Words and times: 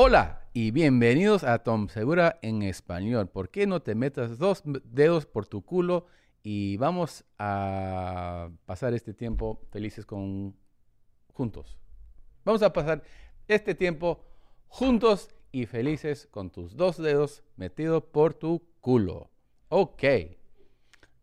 Hola 0.00 0.46
y 0.52 0.70
bienvenidos 0.70 1.42
a 1.42 1.64
Tom 1.64 1.88
Segura 1.88 2.38
en 2.42 2.62
español. 2.62 3.28
¿Por 3.28 3.50
qué 3.50 3.66
no 3.66 3.82
te 3.82 3.96
metas 3.96 4.38
dos 4.38 4.62
dedos 4.84 5.26
por 5.26 5.48
tu 5.48 5.64
culo 5.64 6.06
y 6.40 6.76
vamos 6.76 7.24
a 7.36 8.48
pasar 8.64 8.94
este 8.94 9.12
tiempo 9.12 9.60
felices 9.72 10.06
con 10.06 10.54
juntos? 11.32 11.76
Vamos 12.44 12.62
a 12.62 12.72
pasar 12.72 13.02
este 13.48 13.74
tiempo 13.74 14.24
juntos 14.68 15.34
y 15.50 15.66
felices 15.66 16.28
con 16.30 16.50
tus 16.50 16.76
dos 16.76 16.96
dedos 16.96 17.42
metidos 17.56 18.04
por 18.04 18.34
tu 18.34 18.68
culo. 18.80 19.32
Ok. 19.68 20.04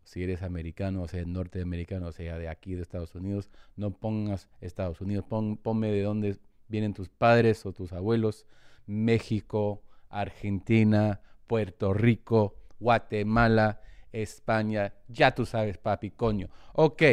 Si 0.06 0.24
eres 0.24 0.44
americano, 0.44 1.02
o 1.02 1.10
sea, 1.10 1.26
norteamericano, 1.26 2.08
o 2.08 2.12
sea, 2.14 2.38
de 2.38 2.48
aquí 2.48 2.74
de 2.74 2.84
Estados 2.84 3.16
Unidos, 3.16 3.50
no 3.76 3.92
pongas 3.92 4.48
Estados 4.62 5.02
Unidos, 5.02 5.26
pon, 5.28 5.58
ponme 5.58 5.92
de 5.92 6.04
dónde 6.04 6.38
vienen 6.70 6.94
tus 6.94 7.10
padres 7.10 7.66
o 7.66 7.74
tus 7.74 7.92
abuelos. 7.92 8.46
México, 8.86 9.84
Argentina, 10.08 11.20
Puerto 11.46 11.94
Rico, 11.94 12.56
Guatemala, 12.80 13.82
España. 14.14 14.94
Ya 15.10 15.36
tú 15.36 15.46
sabes, 15.46 15.78
papi, 15.78 16.12
coño. 16.12 16.48
Ok. 16.76 17.04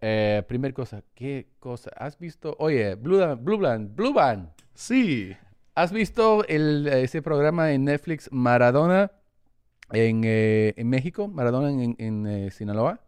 Eh, 0.00 0.42
primer 0.48 0.74
cosa, 0.74 1.04
¿qué 1.14 1.52
cosa? 1.60 1.92
¿Has 1.96 2.18
visto? 2.18 2.56
Oye, 2.58 2.96
Blue, 2.96 3.36
Blue 3.36 3.58
Band, 3.58 3.94
Blue 3.94 4.12
Band. 4.12 4.48
Sí. 4.74 5.36
¿Has 5.74 5.90
visto 5.90 6.46
el, 6.48 6.86
ese 6.86 7.22
programa 7.22 7.72
en 7.72 7.84
Netflix 7.84 8.28
Maradona 8.30 9.10
en, 9.90 10.22
eh, 10.22 10.74
en 10.76 10.90
México? 10.90 11.28
Maradona 11.28 11.70
en, 11.70 11.96
en 11.98 12.26
eh, 12.26 12.50
Sinaloa. 12.50 13.00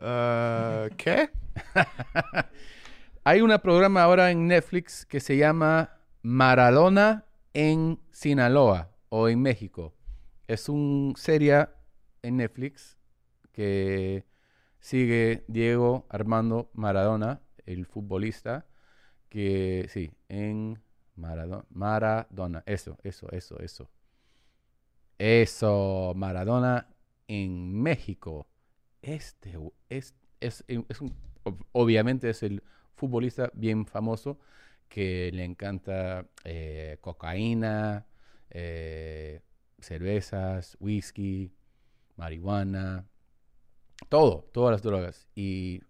Uh, 0.00 0.88
¿Qué? 0.96 1.28
Hay 3.24 3.42
un 3.42 3.54
programa 3.62 4.04
ahora 4.04 4.30
en 4.30 4.46
Netflix 4.46 5.04
que 5.04 5.20
se 5.20 5.36
llama 5.36 5.98
Maradona 6.22 7.26
en 7.52 8.00
Sinaloa 8.10 8.90
o 9.10 9.28
en 9.28 9.42
México. 9.42 9.94
Es 10.48 10.70
un 10.70 11.12
serie 11.14 11.66
en 12.22 12.38
Netflix 12.38 12.96
que 13.52 14.24
sigue 14.80 15.44
Diego 15.48 16.06
Armando 16.08 16.70
Maradona, 16.72 17.42
el 17.66 17.84
futbolista, 17.84 18.64
que 19.28 19.86
sí, 19.90 20.10
en 20.30 20.83
Maradona, 21.16 21.64
Maradona, 21.70 22.62
eso, 22.66 22.98
eso, 23.02 23.30
eso, 23.30 23.58
eso. 23.60 23.90
Eso, 25.18 26.12
Maradona 26.16 26.88
en 27.28 27.72
México. 27.72 28.46
Este 29.02 29.58
es, 29.88 30.14
es, 30.40 30.64
es 30.66 31.00
un, 31.00 31.14
obviamente 31.72 32.30
es 32.30 32.42
el 32.42 32.62
futbolista 32.94 33.50
bien 33.54 33.86
famoso 33.86 34.38
que 34.88 35.30
le 35.32 35.44
encanta 35.44 36.26
eh, 36.44 36.98
cocaína, 37.00 38.06
eh, 38.50 39.42
cervezas, 39.80 40.76
whisky, 40.80 41.52
marihuana, 42.16 43.06
todo, 44.08 44.48
todas 44.52 44.72
las 44.72 44.82
drogas. 44.82 45.28
Y 45.34 45.82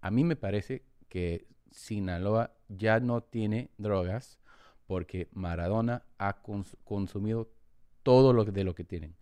a 0.00 0.10
mí 0.10 0.24
me 0.24 0.36
parece 0.36 0.84
que 1.08 1.46
Sinaloa 1.70 2.54
ya 2.68 3.00
no 3.00 3.22
tiene 3.22 3.70
drogas 3.78 4.38
porque 4.88 5.28
Maradona 5.32 6.02
ha 6.18 6.42
consumido 6.84 7.48
todo 8.02 8.32
lo 8.32 8.44
de 8.44 8.64
lo 8.64 8.74
que 8.74 8.82
tienen. 8.82 9.14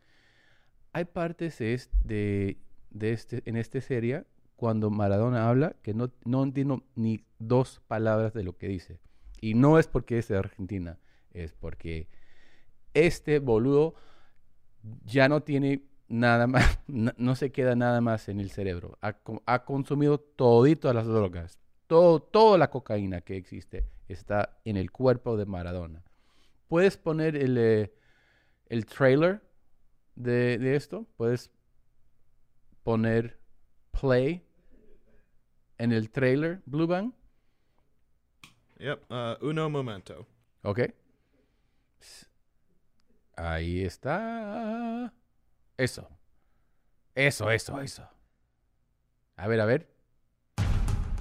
Hay 0.95 1.05
partes 1.05 1.59
de, 1.59 2.56
de 2.91 3.12
este, 3.12 3.42
en 3.45 3.56
esta 3.56 3.83
serie 3.83 4.25
cuando 4.56 4.89
Maradona 4.89 5.50
habla 5.50 5.77
que 5.82 5.93
no, 5.93 6.10
no 6.25 6.43
entiendo 6.43 6.82
ni 6.94 7.27
dos 7.38 7.82
palabras 7.87 8.32
de 8.32 8.44
lo 8.44 8.56
que 8.56 8.69
dice. 8.69 8.99
Y 9.43 9.53
no 9.53 9.78
es 9.78 9.87
porque 9.87 10.19
es 10.19 10.28
de 10.28 10.38
Argentina, 10.38 10.99
es 11.32 11.53
porque 11.53 12.09
este 12.94 13.41
boludo 13.41 13.94
ya 15.04 15.28
no 15.28 15.43
tiene 15.43 15.83
nada 16.09 16.47
más, 16.47 16.81
no, 16.87 17.34
se 17.34 17.53
queda 17.53 17.75
nada 17.75 18.00
más 18.00 18.28
en 18.28 18.41
el 18.41 18.50
cerebro. 18.50 18.98
Ha, 19.00 19.65
consumido 19.65 20.19
todito 20.19 20.93
las 20.93 21.06
drogas, 21.06 21.59
todo, 21.86 22.20
toda 22.20 22.58
la 22.58 22.70
cocaína 22.70 23.20
que 23.20 23.36
existe 23.36 23.86
está 24.08 24.58
en 24.64 24.76
el 24.76 24.91
cuerpo 24.91 25.36
de 25.36 25.47
Maradona. 25.47 26.04
¿Puedes 26.69 26.97
poner 26.97 27.36
el, 27.36 27.56
eh, 27.58 27.94
el 28.66 28.86
trailer 28.86 29.42
de, 30.14 30.58
de, 30.58 30.76
esto? 30.76 31.06
¿Puedes 31.16 31.50
poner 32.82 33.38
play 33.92 34.44
en 35.78 35.92
el 35.92 36.10
trailer, 36.10 36.62
Blue 36.66 36.86
Bang? 36.86 37.12
Yep, 38.78 39.10
uh, 39.10 39.47
uno 39.47 39.70
momento. 39.70 40.26
Ok. 40.62 40.80
Ahí 43.36 43.84
está. 43.84 45.12
Eso. 45.76 46.08
Eso, 47.14 47.50
eso, 47.50 47.80
eso. 47.80 48.08
A 49.36 49.48
ver, 49.48 49.60
a 49.60 49.66
ver. 49.66 49.96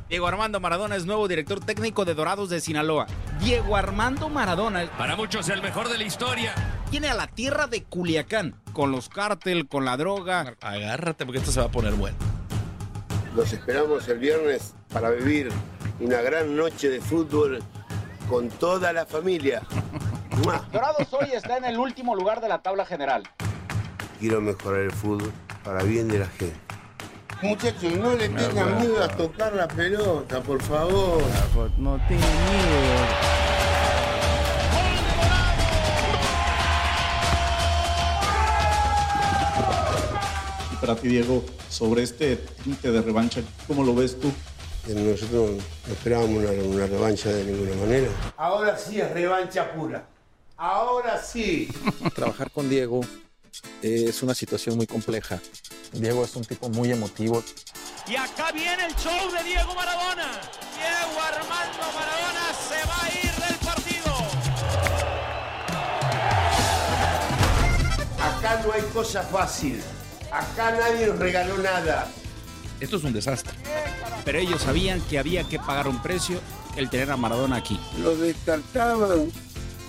Diego 0.08 0.28
Armando 0.28 0.60
Maradona 0.60 0.96
es 0.96 1.08
nuevo 1.08 1.28
director 1.28 1.60
técnico 1.60 2.06
de 2.06 2.14
Dorados 2.14 2.50
de 2.50 2.62
Sinaloa. 2.62 3.08
Diego 3.40 3.76
Armando 3.76 4.30
Maradona. 4.30 4.88
Para 4.98 5.16
muchos 5.16 5.50
el 5.50 5.64
mejor 5.64 5.90
de 5.90 5.98
la 5.98 6.04
historia. 6.04 6.54
Tiene 6.92 7.08
a 7.08 7.16
la 7.16 7.26
tierra 7.26 7.66
de 7.66 7.84
Culiacán, 7.84 8.56
con 8.72 8.92
los 8.92 9.10
cártel, 9.10 9.68
con 9.68 9.84
la 9.84 9.98
droga. 9.98 10.54
Agárrate 10.62 11.26
porque 11.26 11.40
esto 11.40 11.52
se 11.52 11.60
va 11.60 11.66
a 11.66 11.72
poner 11.72 11.94
bueno. 11.94 12.16
Los 13.36 13.52
esperamos 13.52 14.08
el 14.08 14.20
viernes 14.20 14.76
para 14.94 15.10
vivir 15.10 15.50
una 16.00 16.22
gran 16.22 16.56
noche 16.56 16.90
de 16.90 17.02
fútbol 17.02 17.64
con 18.30 18.50
toda 18.50 18.94
la 18.94 19.08
familia. 19.08 19.64
Dorados 20.72 21.12
hoy 21.14 21.32
está 21.34 21.58
en 21.58 21.66
el 21.66 21.80
último 21.80 22.16
lugar 22.16 22.42
de 22.42 22.50
la 22.50 22.62
tabla 22.62 22.86
general. 22.86 23.24
Quiero 24.20 24.40
mejorar 24.40 24.82
el 24.82 24.92
fútbol 24.92 25.34
para 25.64 25.82
bien 25.82 26.08
de 26.08 26.20
la 26.20 26.28
gente. 26.28 26.65
Muchachos, 27.42 27.94
no 27.98 28.16
le 28.16 28.30
tengan 28.30 28.80
miedo 28.80 29.04
a 29.04 29.08
tocar 29.08 29.54
la 29.54 29.68
pelota, 29.68 30.42
por 30.42 30.62
favor. 30.62 31.22
No 31.78 32.00
tengan 32.08 32.20
miedo. 32.20 33.06
Y 40.72 40.76
para 40.78 40.96
ti, 40.96 41.08
Diego, 41.10 41.44
sobre 41.70 42.04
este 42.04 42.38
tinte 42.64 42.92
de 42.92 43.02
revancha, 43.02 43.42
¿cómo 43.68 43.84
lo 43.84 43.94
ves 43.94 44.20
tú? 44.20 44.32
Nosotros 44.88 45.62
no 45.88 45.94
esperábamos 45.94 46.38
una, 46.38 46.52
una 46.52 46.86
revancha 46.88 47.30
de 47.30 47.44
ninguna 47.44 47.76
manera. 47.76 48.08
Ahora 48.38 48.78
sí 48.78 49.02
es 49.02 49.12
revancha 49.12 49.74
pura. 49.74 50.06
Ahora 50.58 51.22
sí. 51.22 51.68
Trabajar 52.16 52.50
con 52.52 52.70
Diego 52.70 53.02
es 53.82 54.22
una 54.24 54.34
situación 54.34 54.78
muy 54.78 54.88
compleja. 54.88 55.40
Diego 55.94 56.24
es 56.24 56.36
un 56.36 56.44
tipo 56.44 56.70
muy 56.70 56.92
emotivo. 56.92 57.44
Y 58.08 58.16
acá 58.16 58.52
viene 58.52 58.86
el 58.86 58.96
show 58.96 59.32
de 59.32 59.44
Diego 59.44 59.74
Maradona. 59.74 60.30
Diego 60.76 61.22
Armando 61.22 61.84
Maradona 61.94 62.54
se 62.68 62.88
va 62.88 63.04
a 63.04 63.10
ir 63.12 63.34
del 63.44 63.56
partido. 63.66 64.14
Acá 68.22 68.62
no 68.64 68.74
hay 68.74 68.82
cosa 68.94 69.24
fácil. 69.24 69.82
Acá 70.32 70.72
nadie 70.72 71.08
nos 71.08 71.20
regaló 71.20 71.58
nada. 71.58 72.08
Esto 72.80 72.98
es 72.98 73.04
un 73.04 73.14
desastre. 73.14 73.54
Pero 74.24 74.40
ellos 74.40 74.62
sabían 74.62 75.02
que 75.02 75.18
había 75.18 75.44
que 75.46 75.60
pagar 75.60 75.88
un 75.88 76.02
precio 76.02 76.40
el 76.76 76.90
tener 76.90 77.10
a 77.12 77.18
Maradona 77.18 77.58
aquí. 77.58 77.80
Lo 78.00 78.16
descartaban 78.16 79.32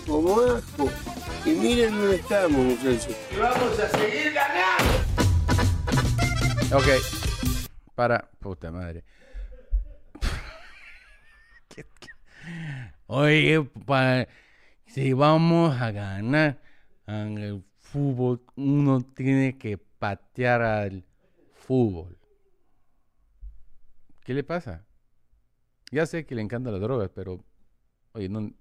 como 0.06 0.40
asco. 0.40 0.90
Y 1.44 1.50
miren 1.50 1.96
dónde 1.96 2.16
estamos, 2.16 2.58
muchachos. 2.58 3.14
Y 3.30 3.36
vamos 3.36 3.78
a 3.78 3.88
seguir 3.98 4.32
ganando. 4.32 4.95
Ok. 6.72 6.86
Para. 7.94 8.28
Puta 8.40 8.72
madre. 8.72 9.04
Oye, 13.06 13.70
si 14.86 15.12
vamos 15.12 15.80
a 15.80 15.92
ganar 15.92 16.60
en 17.06 17.38
el 17.38 17.64
fútbol, 17.78 18.42
uno 18.56 19.00
tiene 19.02 19.56
que 19.56 19.78
patear 19.78 20.62
al 20.62 21.04
fútbol. 21.54 22.18
¿Qué 24.24 24.34
le 24.34 24.42
pasa? 24.42 24.84
Ya 25.92 26.04
sé 26.04 26.26
que 26.26 26.34
le 26.34 26.42
encantan 26.42 26.72
las 26.72 26.82
drogas, 26.82 27.10
pero. 27.14 27.44
Oye, 28.12 28.28
no. 28.28 28.52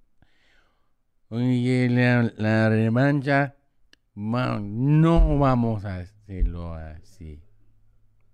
Oye, 1.30 1.90
la, 1.90 2.32
la 2.38 2.70
revancha. 2.70 3.56
No 4.14 5.40
vamos 5.40 5.86
a 5.86 5.98
hacerlo 5.98 6.76
así. 6.76 7.45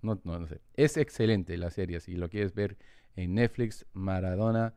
No, 0.02 0.20
no, 0.24 0.40
no 0.40 0.48
sé. 0.48 0.62
Es 0.74 0.98
excelente 0.98 1.58
la 1.58 1.70
serie. 1.70 2.00
Si 2.00 2.16
lo 2.16 2.30
quieres 2.30 2.54
ver 2.54 2.78
en 3.16 3.36
Netflix, 3.36 3.86
Maradona 3.94 4.76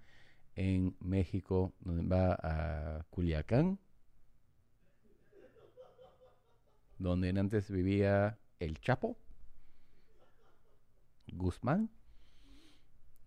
en 0.56 0.96
México, 1.00 1.72
donde 1.80 2.06
va 2.06 2.38
a 2.40 3.04
Culiacán. 3.10 3.78
donde 6.98 7.28
antes 7.28 7.70
vivía 7.70 8.38
el 8.58 8.80
Chapo, 8.80 9.16
Guzmán, 11.26 11.90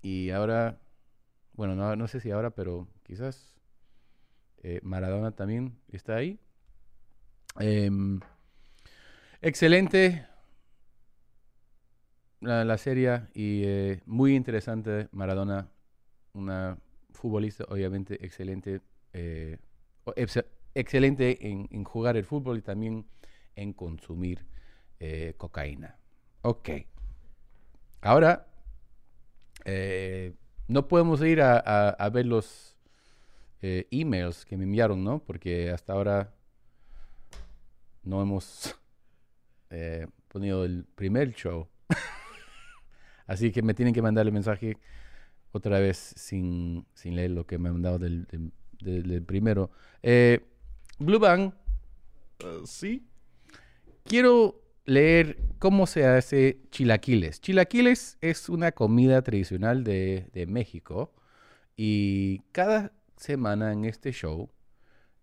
y 0.01 0.29
ahora, 0.31 0.79
bueno, 1.53 1.75
no, 1.75 1.95
no 1.95 2.07
sé 2.07 2.19
si 2.19 2.31
ahora, 2.31 2.51
pero 2.51 2.87
quizás 3.03 3.55
eh, 4.63 4.79
Maradona 4.83 5.31
también 5.31 5.79
está 5.89 6.15
ahí. 6.15 6.39
Em, 7.59 8.19
excelente 9.41 10.25
la, 12.41 12.77
serie 12.77 13.23
y 13.33 13.63
eh, 13.65 14.01
muy 14.05 14.35
interesante 14.35 15.07
Maradona, 15.11 15.69
una 16.33 16.77
futbolista 17.11 17.65
obviamente 17.69 18.23
excelente, 18.23 18.81
eh, 19.13 19.57
excelente 20.75 21.47
en, 21.47 21.83
jugar 21.83 22.17
el 22.17 22.25
fútbol 22.25 22.59
y 22.59 22.61
también 22.61 23.05
en 23.55 23.73
consumir 23.73 24.45
eh, 24.99 25.33
cocaína. 25.37 25.97
Ok. 26.43 26.69
Ahora, 28.01 28.47
no 30.67 30.87
podemos 30.87 31.21
ir 31.21 31.41
a, 31.41 31.57
a- 31.57 31.89
a 31.89 32.09
ver 32.09 32.25
los 32.27 32.75
emails 33.61 34.45
que 34.45 34.55
me 34.55 34.63
enviaron, 34.65 35.03
¿no? 35.03 35.19
Porque 35.19 35.71
hasta 35.71 35.93
ahora 35.93 36.35
no 38.03 38.21
hemos 38.21 38.75
ponido 40.27 40.63
el 40.63 40.85
primer 40.85 41.33
show. 41.33 41.67
Así 43.27 43.51
que 43.51 43.61
me 43.61 43.73
tienen 43.73 43.93
que 43.93 44.01
mandar 44.01 44.25
el 44.25 44.31
mensaje 44.33 44.77
otra 45.51 45.79
vez 45.79 45.97
sin, 46.17 46.85
sin 46.93 47.15
leer 47.15 47.31
lo 47.31 47.45
que 47.45 47.57
me 47.57 47.69
han 47.69 47.75
mandado 47.75 47.99
del, 47.99 48.25
del- 48.25 48.51
del- 48.81 49.03
del 49.07 49.23
primero. 49.23 49.69
Eh, 50.01 50.39
Blue 50.99 51.19
Bang, 51.19 51.51
Uh, 52.39 52.65
sí. 52.67 53.03
quiero 54.03 54.61
leer 54.85 55.37
cómo 55.57 55.87
se 55.87 56.05
hace 56.05 56.61
chilaquiles. 56.69 57.41
Chilaquiles 57.41 58.17
es 58.21 58.47
una 58.49 58.71
comida 58.71 59.21
tradicional 59.23 59.83
de, 59.83 60.29
de 60.33 60.45
México 60.45 61.13
y 61.75 62.39
cada 62.51 62.93
semana 63.15 63.73
en 63.73 63.85
este 63.85 64.11
show 64.11 64.51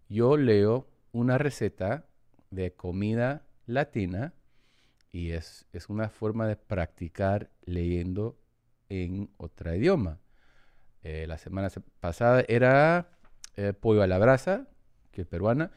yo 0.08 0.36
leo 0.36 0.88
una 1.12 1.38
receta 1.38 2.04
de 2.50 2.72
comida 2.72 3.46
latina 3.66 4.34
y 5.14 5.30
es, 5.30 5.64
es 5.72 5.88
una 5.90 6.08
forma 6.08 6.48
de 6.48 6.56
practicar 6.56 7.48
leyendo 7.66 8.36
en 8.88 9.30
otro 9.36 9.72
idioma. 9.72 10.18
Eh, 11.04 11.26
la 11.28 11.38
semana 11.38 11.70
se- 11.70 11.82
pasada 12.00 12.44
era 12.48 13.10
eh, 13.56 13.72
pollo 13.74 14.02
a 14.02 14.08
la 14.08 14.18
brasa, 14.18 14.66
que 15.12 15.22
es 15.22 15.28
peruana, 15.28 15.70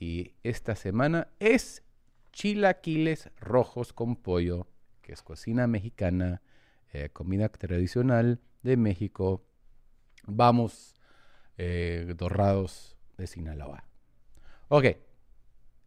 y 0.00 0.32
esta 0.42 0.74
semana 0.74 1.28
es 1.38 1.84
chilaquiles 2.32 3.30
rojos 3.38 3.92
con 3.92 4.16
pollo, 4.16 4.66
que 5.02 5.12
es 5.12 5.22
cocina 5.22 5.68
mexicana, 5.68 6.42
eh, 6.92 7.10
comida 7.12 7.48
tradicional 7.48 8.40
de 8.64 8.76
México. 8.76 9.44
Vamos, 10.26 10.96
dorrados 12.16 12.96
de 13.18 13.26
Sinaloa. 13.26 13.84
Ok, 14.68 14.86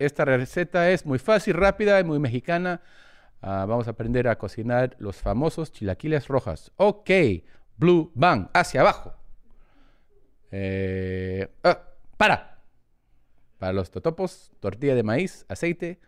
esta 0.06 0.26
receta 0.26 0.90
es 0.92 1.06
muy 1.06 1.20
fácil, 1.20 1.56
rápida 1.56 2.00
y 2.00 2.04
muy 2.04 2.20
mexicana. 2.20 2.82
Ah, 3.42 3.66
vamos 3.68 3.88
a 3.88 3.92
aprender 3.92 4.28
a 4.28 4.38
cocinar 4.38 4.96
los 5.00 5.18
famosos 5.18 5.72
chilaquiles 5.72 6.28
rojas. 6.28 6.72
Ok, 6.78 7.10
Blue 7.78 8.12
Bang, 8.16 8.48
hacia 8.54 8.82
abajo. 8.82 9.14
Eh, 10.52 11.48
ah, 11.64 11.82
para. 12.18 12.62
Para 13.58 13.74
los 13.74 13.92
totopos, 13.92 14.52
tortilla 14.60 14.96
de 14.96 15.04
maíz, 15.04 15.46
aceite, 15.50 16.00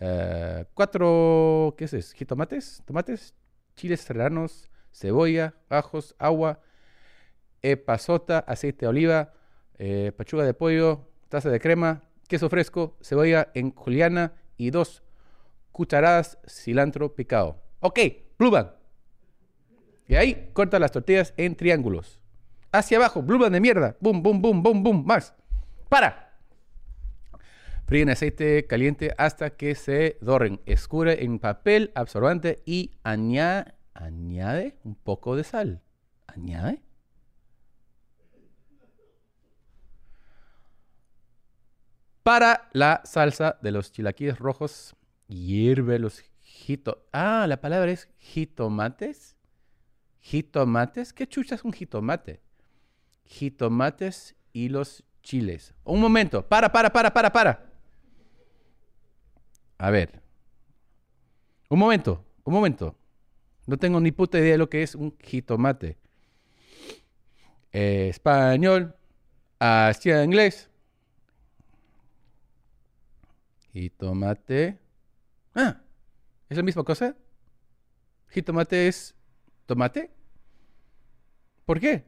eh, 0.00 0.64
cuatro, 0.74 1.74
¿qué 1.78 1.84
es 1.84 1.94
eso? 1.94 2.14
Jitomates, 2.16 2.82
tomates, 2.84 3.34
chiles 3.76 4.00
serranos, 4.00 4.70
cebolla, 4.92 5.54
ajos, 5.68 6.14
agua, 6.18 6.60
epazota, 7.62 8.40
aceite 8.40 8.86
de 8.86 8.88
oliva, 8.88 9.32
eh, 9.78 10.12
pechuga 10.16 10.44
de 10.44 10.54
pollo, 10.54 11.08
taza 11.28 11.50
de 11.50 11.60
crema, 11.60 12.02
queso 12.32 12.48
fresco, 12.48 12.96
cebolla 13.02 13.50
en 13.52 13.74
juliana 13.74 14.32
y 14.56 14.70
dos 14.70 15.02
cucharadas 15.70 16.38
cilantro 16.48 17.14
picado. 17.14 17.62
Ok, 17.80 17.98
Blue 18.38 18.50
Band. 18.50 18.70
Y 20.08 20.14
ahí 20.14 20.48
corta 20.54 20.78
las 20.78 20.92
tortillas 20.92 21.34
en 21.36 21.56
triángulos. 21.56 22.20
Hacia 22.72 22.96
abajo, 22.96 23.20
Blue 23.20 23.38
Band 23.38 23.52
de 23.52 23.60
mierda. 23.60 23.98
Boom, 24.00 24.22
boom, 24.22 24.40
boom, 24.40 24.62
boom, 24.62 24.82
boom. 24.82 25.04
Más. 25.04 25.34
Para. 25.90 26.38
Fríen 27.84 28.08
aceite 28.08 28.66
caliente 28.66 29.12
hasta 29.18 29.50
que 29.50 29.74
se 29.74 30.16
doren. 30.22 30.62
Escurre 30.64 31.24
en 31.24 31.38
papel 31.38 31.92
absorbente 31.94 32.62
y 32.64 32.92
añade 33.02 34.78
un 34.84 34.94
poco 34.94 35.36
de 35.36 35.44
sal. 35.44 35.82
Añade. 36.26 36.80
Para 42.22 42.68
la 42.72 43.02
salsa 43.04 43.58
de 43.62 43.72
los 43.72 43.90
chilaquiles 43.90 44.38
rojos, 44.38 44.94
hierve 45.26 45.98
los 45.98 46.22
jito... 46.40 47.04
Ah, 47.12 47.46
la 47.48 47.60
palabra 47.60 47.90
es 47.90 48.08
jitomates. 48.18 49.36
Jitomates. 50.20 51.12
¿Qué 51.12 51.26
chucha 51.26 51.56
es 51.56 51.64
un 51.64 51.72
jitomate? 51.72 52.40
Jitomates 53.24 54.36
y 54.52 54.68
los 54.68 55.02
chiles. 55.22 55.74
Un 55.84 56.00
momento. 56.00 56.46
Para, 56.46 56.70
para, 56.70 56.92
para, 56.92 57.12
para, 57.12 57.32
para. 57.32 57.72
A 59.78 59.90
ver. 59.90 60.22
Un 61.68 61.78
momento, 61.78 62.24
un 62.44 62.54
momento. 62.54 62.96
No 63.66 63.76
tengo 63.78 63.98
ni 63.98 64.12
puta 64.12 64.38
idea 64.38 64.52
de 64.52 64.58
lo 64.58 64.68
que 64.68 64.82
es 64.82 64.94
un 64.94 65.16
jitomate. 65.18 65.96
Eh, 67.72 68.08
español 68.10 68.94
hacia 69.58 70.22
inglés. 70.22 70.68
Jitomate. 73.72 74.78
Ah, 75.54 75.80
¿es 76.48 76.56
la 76.56 76.62
misma 76.62 76.84
cosa? 76.84 77.16
Jitomate 78.28 78.88
es 78.88 79.14
tomate. 79.66 80.10
¿Por 81.64 81.80
qué? 81.80 82.04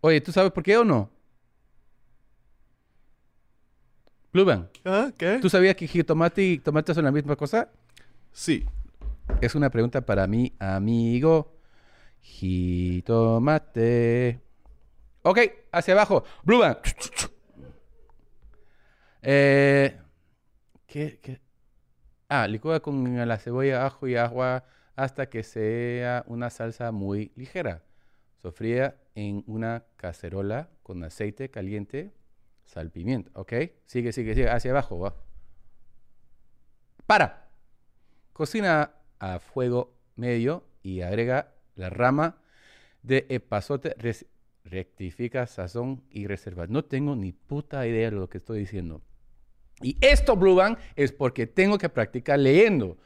Oye, 0.00 0.20
¿tú 0.20 0.32
sabes 0.32 0.52
por 0.52 0.62
qué 0.62 0.76
o 0.76 0.84
no? 0.84 1.10
Bluban, 4.32 4.68
¿Ah? 4.84 5.10
¿Qué? 5.16 5.38
¿tú 5.40 5.48
sabías 5.48 5.76
que 5.76 5.86
jitomate 5.86 6.42
y 6.42 6.58
tomate 6.58 6.92
son 6.92 7.04
la 7.04 7.12
misma 7.12 7.36
cosa? 7.36 7.70
Sí. 8.32 8.66
Es 9.40 9.54
una 9.54 9.70
pregunta 9.70 10.04
para 10.04 10.26
mi 10.26 10.52
amigo. 10.58 11.56
Jitomate. 12.20 13.70
Ok, 15.22 15.38
hacia 15.72 15.94
abajo. 15.94 16.24
Bluban. 16.42 16.78
Eh, 19.24 19.98
¿qué? 20.86 21.40
Ah, 22.28 22.46
licúa 22.46 22.80
con 22.80 23.26
la 23.26 23.38
cebolla, 23.38 23.86
ajo 23.86 24.06
y 24.06 24.16
agua 24.16 24.64
hasta 24.96 25.28
que 25.28 25.42
sea 25.42 26.24
una 26.26 26.50
salsa 26.50 26.92
muy 26.92 27.32
ligera. 27.36 27.82
Sofría 28.42 28.96
en 29.14 29.42
una 29.46 29.84
cacerola 29.96 30.68
con 30.82 31.02
aceite 31.04 31.50
caliente, 31.50 32.12
sal, 32.64 32.90
pimienta. 32.90 33.30
¿Ok? 33.34 33.52
Sigue, 33.86 34.12
sigue, 34.12 34.34
sigue. 34.34 34.50
Hacia 34.50 34.72
abajo. 34.72 35.14
Para. 37.06 37.48
Cocina 38.32 38.92
a 39.20 39.38
fuego 39.38 39.94
medio 40.16 40.64
y 40.82 41.00
agrega 41.00 41.54
la 41.76 41.88
rama 41.88 42.38
de 43.02 43.26
epazote. 43.28 43.94
Rectifica 44.64 45.46
sazón 45.46 46.02
y 46.10 46.26
reserva. 46.26 46.66
No 46.66 46.84
tengo 46.84 47.16
ni 47.16 47.32
puta 47.32 47.86
idea 47.86 48.10
de 48.10 48.16
lo 48.16 48.28
que 48.28 48.38
estoy 48.38 48.60
diciendo. 48.60 49.02
Y 49.80 49.96
esto, 50.00 50.36
Blue 50.36 50.54
Band, 50.54 50.78
es 50.96 51.12
porque 51.12 51.46
tengo 51.46 51.78
que 51.78 51.88
practicar 51.88 52.38
leyendo. 52.38 52.96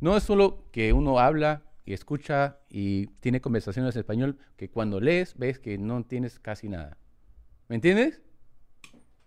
No 0.00 0.16
es 0.16 0.22
solo 0.22 0.64
que 0.72 0.92
uno 0.92 1.18
habla 1.18 1.62
y 1.84 1.92
escucha 1.92 2.58
y 2.68 3.06
tiene 3.20 3.40
conversaciones 3.40 3.94
en 3.94 4.00
español, 4.00 4.38
que 4.56 4.70
cuando 4.70 5.00
lees 5.00 5.36
ves 5.36 5.58
que 5.58 5.78
no 5.78 6.02
tienes 6.04 6.38
casi 6.38 6.68
nada. 6.68 6.96
¿Me 7.68 7.76
entiendes? 7.76 8.22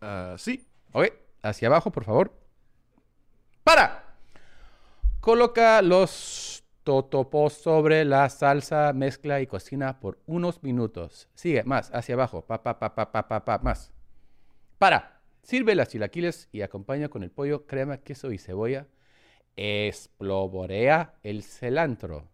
Ah, 0.01 0.35
sí. 0.37 0.67
Ok, 0.91 1.07
hacia 1.43 1.67
abajo, 1.67 1.91
por 1.91 2.03
favor. 2.03 2.33
¡Para! 3.63 4.15
Coloca 5.19 5.81
los 5.81 6.63
totopos 6.83 7.53
sobre 7.53 8.05
la 8.05 8.29
salsa, 8.29 8.93
mezcla 8.93 9.41
y 9.41 9.47
cocina 9.47 9.99
por 9.99 10.19
unos 10.25 10.63
minutos. 10.63 11.27
Sigue, 11.33 11.63
más, 11.63 11.91
hacia 11.93 12.15
abajo. 12.15 12.45
Pa, 12.45 12.63
pa, 12.63 12.79
pa, 12.79 12.95
pa, 12.95 13.11
pa, 13.11 13.27
pa, 13.27 13.43
pa, 13.43 13.57
más. 13.59 13.91
Para. 14.77 15.16
Sirve 15.47 15.75
las 15.75 15.87
chilaquiles 15.87 16.49
y 16.51 16.61
acompaña 16.61 17.07
con 17.07 17.23
el 17.23 17.31
pollo, 17.31 17.65
crema, 17.65 17.99
queso 17.99 18.33
y 18.33 18.37
cebolla. 18.37 18.85
Esploborea 19.55 21.13
el 21.23 21.41
cilantro. 21.41 22.27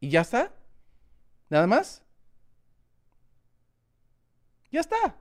¿Y 0.00 0.10
ya 0.10 0.20
está? 0.20 0.52
¿Nada 1.48 1.66
más? 1.66 2.04
Ya 4.70 4.80
está. 4.80 5.16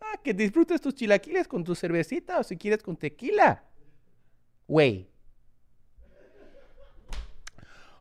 Ah, 0.00 0.20
que 0.22 0.34
disfrutes 0.34 0.80
tus 0.80 0.94
chilaquiles 0.94 1.48
con 1.48 1.64
tu 1.64 1.74
cervecita 1.74 2.38
o 2.38 2.44
si 2.44 2.56
quieres 2.56 2.80
con 2.80 2.96
tequila. 2.96 3.64
Güey. 4.68 5.10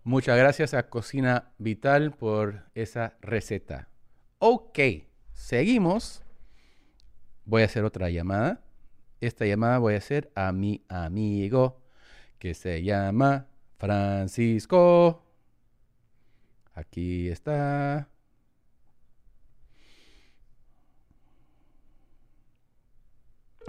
Muchas 0.03 0.37
gracias 0.37 0.75
a 0.75 0.87
Cocina 0.87 1.51
Vital 1.57 2.11
por 2.11 2.69
esa 2.75 3.17
receta. 3.21 3.89
Ok, 4.37 4.77
seguimos. 5.33 6.21
Voy 7.47 7.61
a 7.61 7.65
hacer 7.65 7.85
otra 7.85 8.09
llamada. 8.09 8.61
Esta 9.21 9.45
llamada 9.45 9.77
voy 9.79 9.93
a 9.93 9.97
hacer 9.99 10.29
a 10.35 10.51
mi 10.51 10.83
amigo 10.89 11.81
que 12.39 12.53
se 12.53 12.83
llama 12.83 13.47
Francisco. 13.77 15.23
Aquí 16.73 17.29
está. 17.29 18.09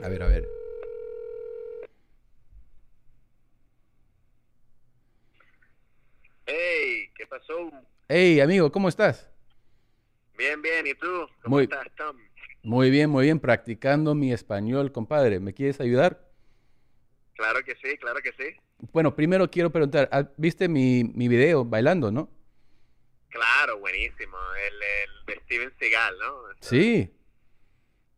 A 0.03 0.09
ver, 0.09 0.23
a 0.25 0.27
ver. 0.27 0.45
Hey, 6.47 7.11
¿qué 7.17 7.27
pasó? 7.29 7.71
Hey, 8.09 8.41
amigo, 8.41 8.73
¿cómo 8.73 8.89
estás? 8.89 9.29
Bien, 10.37 10.61
bien, 10.61 10.85
¿y 10.87 10.95
tú? 10.95 11.07
¿Cómo 11.43 11.57
Muy- 11.57 11.65
estás, 11.65 11.87
Tom? 11.97 12.17
Muy 12.69 12.91
bien, 12.91 13.09
muy 13.09 13.25
bien, 13.25 13.41
practicando 13.41 14.15
mi 14.15 14.31
español, 14.31 14.93
compadre. 14.93 15.41
¿Me 15.41 15.55
quieres 15.55 15.81
ayudar? 15.81 16.21
Claro 17.35 17.65
que 17.65 17.75
sí, 17.77 17.97
claro 17.97 18.21
que 18.21 18.31
sí. 18.33 18.55
Bueno, 18.93 19.17
primero 19.17 19.51
quiero 19.51 19.71
preguntar, 19.71 20.07
¿ah, 20.13 20.29
¿viste 20.37 20.69
mi, 20.69 21.03
mi 21.03 21.29
video 21.29 21.65
bailando, 21.65 22.11
no? 22.13 22.31
Claro, 23.31 23.79
buenísimo. 23.79 24.37
El, 24.67 24.75
el 24.75 25.27
de 25.35 25.43
Steven 25.45 25.73
Seagal, 25.79 26.19
¿no? 26.19 26.43
Sí. 26.61 27.11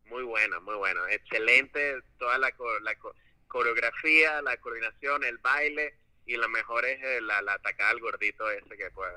Muy 0.07 0.23
bueno, 0.23 0.59
muy 0.59 0.75
bueno. 0.75 1.07
Excelente 1.07 2.01
toda 2.19 2.37
la, 2.37 2.51
la 2.81 2.95
co- 2.95 3.15
coreografía, 3.47 4.41
la 4.41 4.57
coordinación, 4.57 5.23
el 5.23 5.37
baile 5.37 5.93
y 6.25 6.35
lo 6.35 6.49
mejor 6.49 6.83
es 6.83 7.01
eh, 7.01 7.21
la, 7.21 7.41
la 7.41 7.53
atacada 7.53 7.91
al 7.91 8.01
gordito 8.01 8.51
ese 8.51 8.75
que 8.75 8.91
fue 8.91 9.07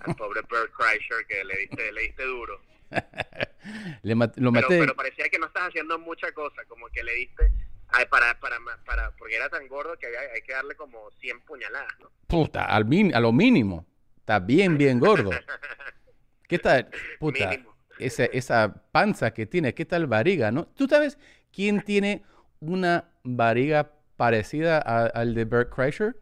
al 0.00 0.16
pobre 0.16 0.40
Bert 0.50 0.72
Kreischer 0.76 1.24
que 1.28 1.44
le 1.44 1.56
diste, 1.58 1.92
le 1.92 2.00
diste 2.02 2.24
duro. 2.24 2.60
Le 4.02 4.14
mat- 4.14 4.36
lo 4.38 4.52
Pero, 4.52 4.66
maté. 4.68 4.78
pero 4.80 4.96
parecía 4.96 5.28
que 5.28 5.38
no 5.38 5.46
estás 5.46 5.68
haciendo 5.68 5.98
mucha 5.98 6.32
cosa, 6.32 6.64
como 6.66 6.88
que 6.88 7.02
le 7.04 7.14
diste 7.14 7.52
ay, 7.88 8.06
para, 8.06 8.38
para, 8.40 8.56
para, 8.86 9.10
porque 9.16 9.34
era 9.36 9.48
tan 9.48 9.66
gordo 9.68 9.96
que 9.98 10.06
había- 10.06 10.20
hay 10.34 10.42
que 10.42 10.52
darle 10.52 10.74
como 10.76 11.10
100 11.20 11.40
puñaladas, 11.42 11.92
¿no? 12.00 12.10
Puta, 12.28 12.64
al 12.64 12.84
min- 12.84 13.14
a 13.14 13.20
lo 13.20 13.32
mínimo. 13.32 13.84
Está 14.18 14.38
bien, 14.38 14.78
bien 14.78 14.98
gordo. 15.00 15.30
¿Qué 16.48 16.58
tal? 16.58 16.88
Puta, 17.18 17.48
Mínimo. 17.50 17.74
esa, 17.98 18.24
esa 18.26 18.82
panza 18.92 19.32
que 19.32 19.46
tiene, 19.46 19.74
¿qué 19.74 19.84
tal 19.84 20.06
barriga, 20.06 20.50
no? 20.50 20.66
¿Tú 20.66 20.86
sabes 20.88 21.18
quién 21.52 21.80
tiene 21.84 22.24
una 22.60 23.10
barriga 23.24 23.90
parecida 24.16 24.78
a- 24.78 25.06
al 25.06 25.34
de 25.34 25.44
Bert 25.44 25.72
Kreischer? 25.74 26.16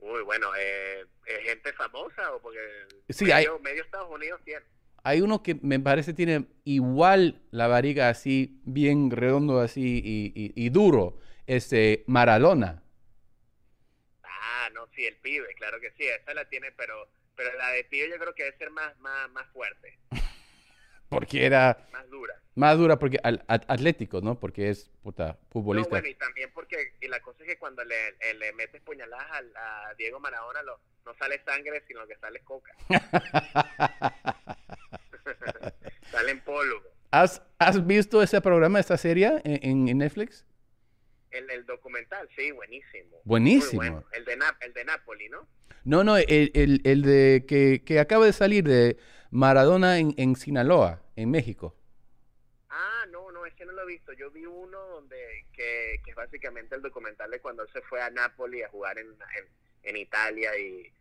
Uy, 0.00 0.22
bueno, 0.22 0.48
eh, 0.58 1.04
¿es 1.26 1.44
gente 1.44 1.72
famosa 1.74 2.32
o 2.34 2.40
porque 2.40 2.58
Sí, 3.10 3.24
medio, 3.26 3.54
hay- 3.56 3.62
medio 3.62 3.82
Estados 3.82 4.10
Unidos 4.10 4.40
tiene? 4.44 4.64
Hay 5.04 5.20
uno 5.22 5.42
que 5.42 5.54
me 5.62 5.80
parece 5.80 6.12
tiene 6.14 6.46
igual 6.64 7.40
la 7.50 7.66
barriga 7.68 8.08
así, 8.10 8.60
bien 8.64 9.10
redondo 9.10 9.60
así 9.60 10.02
y, 10.04 10.32
y- 10.34 10.52
y 10.54 10.68
duro. 10.70 11.18
Este, 11.46 12.04
Maradona. 12.06 12.82
Ah, 14.22 14.68
no, 14.74 14.86
sí, 14.94 15.04
el 15.06 15.16
pibe, 15.16 15.54
claro 15.54 15.80
que 15.80 15.90
sí, 15.92 16.04
esa 16.06 16.34
la 16.34 16.48
tiene, 16.48 16.72
pero 16.72 17.08
pero 17.34 17.52
la 17.56 17.70
de 17.70 17.84
pibe 17.84 18.10
yo 18.10 18.18
creo 18.18 18.34
que 18.34 18.44
debe 18.44 18.58
ser 18.58 18.70
más 18.70 18.98
más 18.98 19.30
más 19.30 19.46
fuerte, 19.52 19.98
Porque 21.08 21.46
era 21.46 21.88
más 21.92 22.08
dura. 22.10 22.34
más 22.54 22.76
dura 22.76 22.98
porque 22.98 23.18
al- 23.22 23.44
at- 23.48 23.64
atlético, 23.68 24.20
¿no? 24.20 24.38
Porque 24.38 24.68
es 24.70 24.90
puta 25.02 25.38
No, 25.38 25.38
futbolista. 25.50 25.88
bueno, 25.90 26.08
y 26.08 26.14
también 26.16 26.50
porque 26.52 26.94
y 27.00 27.08
la 27.08 27.20
cosa 27.20 27.42
es 27.44 27.48
que 27.48 27.58
cuando 27.58 27.84
le, 27.84 27.94
le 28.38 28.52
metes 28.52 28.82
puñaladas 28.82 29.30
al- 29.32 29.56
a, 29.56 29.94
Diego 29.96 30.20
Maradona 30.20 30.62
lo- 30.62 30.80
no 31.08 31.14
sale 31.18 31.40
sangre, 31.44 31.82
sino 31.88 32.06
que 32.06 32.16
sale 32.16 32.40
coca. 32.40 32.72
sale 36.10 36.30
en 36.32 36.40
polvo. 36.40 36.82
¿Has, 37.10 37.42
has 37.58 37.86
visto 37.86 38.22
ese 38.22 38.40
programa, 38.40 38.80
esta 38.80 38.96
serie 38.98 39.40
en, 39.44 39.88
en- 39.88 39.98
Netflix? 39.98 40.44
El, 41.30 41.48
el 41.50 41.64
documental, 41.66 42.28
sí, 42.36 42.50
buenísimo. 42.52 43.16
Buenísimo. 43.24 43.80
bueno. 43.80 44.04
El 44.12 44.24
de 44.24 44.38
Nap- 44.38 44.56
el 44.60 44.72
de 44.74 44.84
Napoli, 44.84 45.28
¿no? 45.28 45.46
No, 45.84 46.04
no, 46.04 46.16
el, 46.18 46.50
el- 46.54 46.80
el 46.84 47.02
de 47.02 47.44
que, 47.48 47.82
que 47.84 48.00
acaba 48.00 48.26
de 48.26 48.32
salir 48.32 48.64
de 48.64 48.98
Maradona 49.30 49.98
en, 49.98 50.14
en 50.18 50.36
Sinaloa, 50.36 51.02
en 51.16 51.30
México. 51.30 51.74
Ah, 52.68 53.04
no, 53.10 53.30
no, 53.32 53.46
ese 53.46 53.64
no 53.64 53.72
lo 53.72 53.82
he 53.82 53.86
visto. 53.86 54.12
Yo 54.12 54.30
vi 54.30 54.44
uno 54.44 54.78
donde 54.88 55.16
que, 55.52 56.00
que 56.04 56.10
es 56.10 56.16
básicamente 56.16 56.74
el 56.74 56.82
documental 56.82 57.30
de 57.30 57.40
cuando 57.40 57.62
él 57.62 57.68
se 57.72 57.80
fue 57.82 58.02
a 58.02 58.10
Napoli 58.10 58.62
a 58.62 58.68
jugar 58.68 58.98
en, 58.98 59.06
en, 59.08 59.44
en 59.84 59.96
Italia 59.96 60.50
y, 60.58 60.92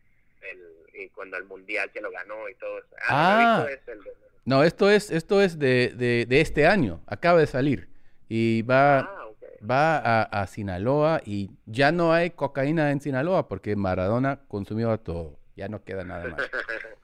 el, 0.41 1.01
y 1.03 1.09
cuando 1.09 1.37
el 1.37 1.45
mundial 1.45 1.91
que 1.91 2.01
lo 2.01 2.11
ganó 2.11 2.47
y 2.49 2.55
todo 2.55 2.79
eso. 2.79 2.87
Ah, 3.09 3.57
no 3.59 3.65
Ah. 3.65 3.71
ese, 3.71 3.91
el 3.91 4.03
de- 4.03 4.11
No, 4.45 4.63
esto 4.63 4.89
es, 4.89 5.11
esto 5.11 5.41
es 5.41 5.59
de, 5.59 5.93
de- 5.95 6.25
de 6.27 6.41
este 6.41 6.65
año, 6.67 7.01
acaba 7.07 7.39
de 7.39 7.47
salir. 7.47 7.89
Y 8.29 8.61
va, 8.63 8.99
Ah, 8.99 9.27
va 9.69 9.97
a, 9.97 10.23
a 10.23 10.47
Sinaloa 10.47 11.21
y 11.25 11.49
ya 11.65 11.91
no 11.91 12.13
hay 12.13 12.29
cocaína 12.31 12.91
en 12.91 13.01
Sinaloa 13.01 13.47
porque 13.47 13.75
Maradona 13.75 14.39
consumió 14.47 14.97
todo. 14.99 15.37
Ya 15.55 15.67
no 15.67 15.83
queda 15.83 16.03
nada 16.03 16.27
más. 16.29 16.37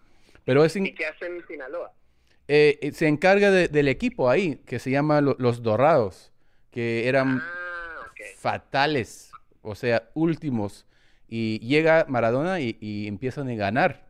Pero 0.46 0.64
es 0.66 0.76
in- 0.76 0.86
¿Y 0.88 0.94
qué 0.94 1.06
hacen 1.08 1.36
en 1.38 1.48
Sinaloa? 1.48 1.94
eh, 2.48 2.78
eh, 2.82 2.92
se 2.92 3.08
encarga 3.08 3.52
de- 3.52 3.70
del 3.70 3.88
equipo 3.88 4.30
ahí, 4.30 4.58
que 4.66 4.78
se 4.80 4.92
llama 4.92 5.22
lo- 5.22 5.36
Los 5.40 5.64
Dorados, 5.64 6.32
que 6.72 7.08
eran 7.08 7.40
Ah, 7.42 8.06
fatales, 8.38 9.32
o 9.62 9.76
sea, 9.76 10.10
últimos. 10.14 10.86
Y 11.36 11.58
llega 11.68 12.06
Maradona 12.08 12.60
y, 12.60 12.78
y 12.80 13.08
empiezan 13.08 13.50
a 13.50 13.56
ganar. 13.56 14.06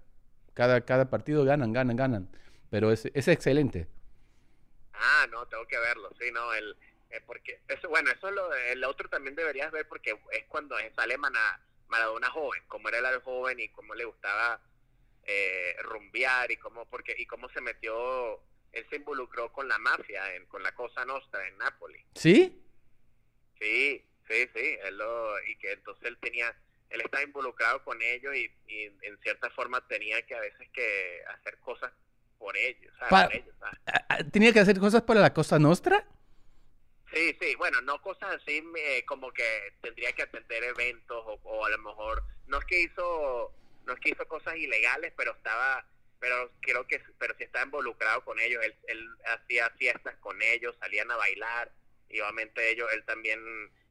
Cada, 0.54 0.82
cada 0.82 1.10
partido 1.10 1.46
ganan, 1.46 1.72
ganan, 1.72 1.96
ganan. 1.96 2.28
Pero 2.70 2.92
es, 2.92 3.06
es 3.14 3.30
excelente. 3.30 3.88
Ah, 4.94 5.26
no, 5.32 5.46
tengo 5.48 5.66
que 5.66 5.80
verlo, 5.80 6.10
sí, 6.20 6.32
no, 6.34 6.54
el, 6.54 6.76
eh, 7.12 7.22
porque, 7.26 7.62
eso, 7.70 7.88
bueno, 7.88 8.12
eso 8.12 8.28
es 8.28 8.36
lo, 8.36 8.54
el 8.54 8.84
otro 8.84 9.08
también 9.08 9.36
deberías 9.38 9.72
ver 9.72 9.88
porque 9.88 10.18
es 10.32 10.44
cuando 10.50 10.76
sale 10.98 11.18
Mana- 11.18 11.62
Maradona 11.88 12.30
joven, 12.30 12.62
como 12.68 12.90
era 12.90 13.00
el 13.10 13.22
joven 13.22 13.58
y 13.58 13.70
cómo 13.70 13.96
le 13.96 14.04
gustaba 14.04 14.60
eh, 15.24 15.78
rumbear 15.82 16.52
y 16.52 16.58
cómo, 16.58 16.86
porque, 16.88 17.16
y 17.18 17.26
cómo 17.26 17.48
se 17.52 17.62
metió, 17.62 18.42
él 18.74 18.86
se 18.90 18.98
involucró 18.98 19.50
con 19.54 19.70
la 19.70 19.78
mafia, 19.78 20.36
en, 20.36 20.46
con 20.48 20.62
la 20.62 20.74
Cosa 20.74 21.06
Nostra 21.06 21.48
en 21.48 21.58
Nápoles. 21.58 22.02
¿Sí? 22.16 22.62
Sí, 23.60 24.04
sí, 24.28 24.50
sí, 24.54 24.78
él 24.84 24.98
lo, 24.98 25.42
y 25.48 25.56
que 25.56 25.72
entonces 25.72 26.04
él 26.06 26.18
tenía, 26.20 26.54
él 26.94 27.02
estaba 27.02 27.24
involucrado 27.24 27.84
con 27.84 28.02
ellos 28.02 28.36
y, 28.36 28.50
y 28.68 28.86
en 29.02 29.20
cierta 29.22 29.50
forma 29.52 29.86
tenía 29.88 30.22
que 30.26 30.36
a 30.36 30.40
veces 30.40 30.70
que 30.72 31.22
hacer 31.36 31.58
cosas 31.60 31.92
por 32.38 32.56
ellos. 32.56 32.94
Pa- 33.10 33.26
Por 33.26 33.36
ellos, 33.36 33.56
¿sabes? 33.60 34.32
¿Tenía 34.32 34.54
que 34.54 34.60
hacer 34.60 34.80
cosas 34.80 35.02
para 35.02 35.20
la 35.20 35.34
Cosa 35.34 35.60
Nostra? 35.60 36.06
Sí, 37.14 37.38
sí, 37.40 37.56
bueno, 37.56 37.80
no 37.82 38.02
cosas 38.02 38.32
así 38.42 38.64
eh, 38.78 39.06
como 39.06 39.32
que 39.32 39.74
tendría 39.82 40.14
que 40.14 40.24
atender 40.24 40.64
eventos 40.64 41.24
o, 41.26 41.40
o 41.44 41.66
a 41.66 41.70
lo 41.70 41.78
mejor 41.80 42.24
no 42.48 42.58
es 42.60 42.66
que 42.66 42.82
hizo 42.82 43.54
no 43.86 43.94
es 43.94 44.00
que 44.00 44.10
hizo 44.10 44.28
cosas 44.28 44.56
ilegales, 44.56 45.14
pero 45.18 45.32
estaba 45.34 45.86
pero 46.20 46.52
creo 46.62 46.88
que 46.88 47.02
pero 47.20 47.36
sí 47.38 47.44
estaba 47.44 47.66
involucrado 47.66 48.24
con 48.24 48.40
ellos, 48.40 48.64
él, 48.64 48.76
él 48.88 49.08
hacía 49.26 49.70
fiestas 49.72 50.16
con 50.18 50.42
ellos, 50.42 50.76
salían 50.80 51.12
a 51.12 51.18
bailar 51.18 51.72
y 52.10 52.20
obviamente 52.22 52.70
ellos 52.72 52.88
él 52.94 53.04
también 53.06 53.40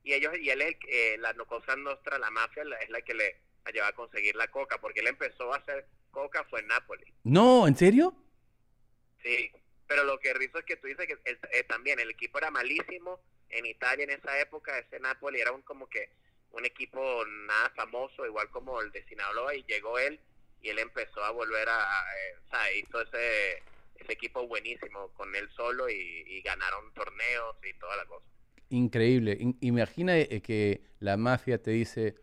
y 0.05 0.13
ellos 0.15 0.37
y 0.39 0.51
él 0.51 0.63
es 0.63 0.77
eh, 0.89 1.17
la 1.19 1.35
cosa 1.35 1.77
nuestra, 1.77 2.19
la 2.19 2.31
mafia 2.31 2.65
la- 2.65 2.77
es 2.79 2.91
la 2.91 3.03
que 3.03 3.15
le 3.15 3.37
lleva 3.73 3.89
a 3.89 3.93
conseguir 3.93 4.35
la 4.37 4.49
coca, 4.49 4.81
porque 4.81 5.01
él 5.01 5.07
empezó 5.07 5.53
a 5.53 5.59
hacer 5.59 5.87
coca 6.11 6.45
fue 6.51 6.61
en 6.61 6.67
Nápoles. 6.69 7.09
No, 7.25 7.67
¿en 7.67 7.77
serio? 7.77 8.15
Sí, 9.23 9.51
pero 9.87 10.05
lo 10.05 10.19
que 10.19 10.35
rizo 10.35 10.59
es 10.59 10.65
que 10.65 10.77
tú 10.77 10.87
dices 10.87 11.07
que 11.07 11.17
el- 11.25 11.39
eh, 11.53 11.65
también 11.65 12.01
el 12.01 12.11
equipo 12.11 12.39
era 12.39 12.51
malísimo 12.51 13.21
en 13.51 13.67
Italia 13.67 14.05
en 14.05 14.11
esa 14.11 14.39
época, 14.41 14.79
ese 14.79 14.99
Napoli 15.01 15.41
era 15.41 15.53
un 15.53 15.63
como 15.63 15.89
que 15.89 16.11
un 16.51 16.65
equipo 16.65 17.25
nada 17.27 17.71
famoso, 17.77 18.27
igual 18.27 18.51
como 18.51 18.81
el 18.81 18.91
de 18.93 19.05
Sinaloa, 19.07 19.55
y 19.55 19.63
llegó 19.65 19.99
él 19.99 20.19
y 20.61 20.69
él 20.69 20.79
empezó 20.79 21.23
a 21.25 21.31
volver 21.31 21.69
a, 21.69 21.83
a, 21.83 22.15
eh, 22.19 22.35
o 22.47 22.51
sea, 22.51 22.73
hizo 22.73 23.01
ese, 23.01 23.63
ese 23.97 24.13
equipo 24.13 24.47
buenísimo 24.47 25.09
con 25.15 25.35
él 25.35 25.49
solo 25.57 25.89
y, 25.89 26.25
y 26.27 26.43
ganaron 26.43 26.93
torneos 26.95 27.57
y 27.65 27.73
toda 27.75 27.97
la 27.97 28.05
cosa. 28.07 28.27
Increíble. 28.73 29.37
In- 29.39 29.59
imagina 29.61 30.17
eh, 30.17 30.41
que 30.41 30.83
la 30.99 31.19
mafia 31.19 31.61
te 31.63 31.73
dice, 31.73 32.17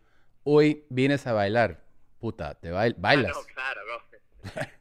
hoy 0.43 0.83
vienes 0.89 1.27
a 1.27 1.33
bailar. 1.33 1.85
Puta, 2.19 2.55
te 2.55 2.71
bail- 2.71 2.95
bailas. 2.97 3.33
Ah, 3.35 3.39
no, 3.39 3.45
claro, 3.53 3.81
no. 3.85 3.99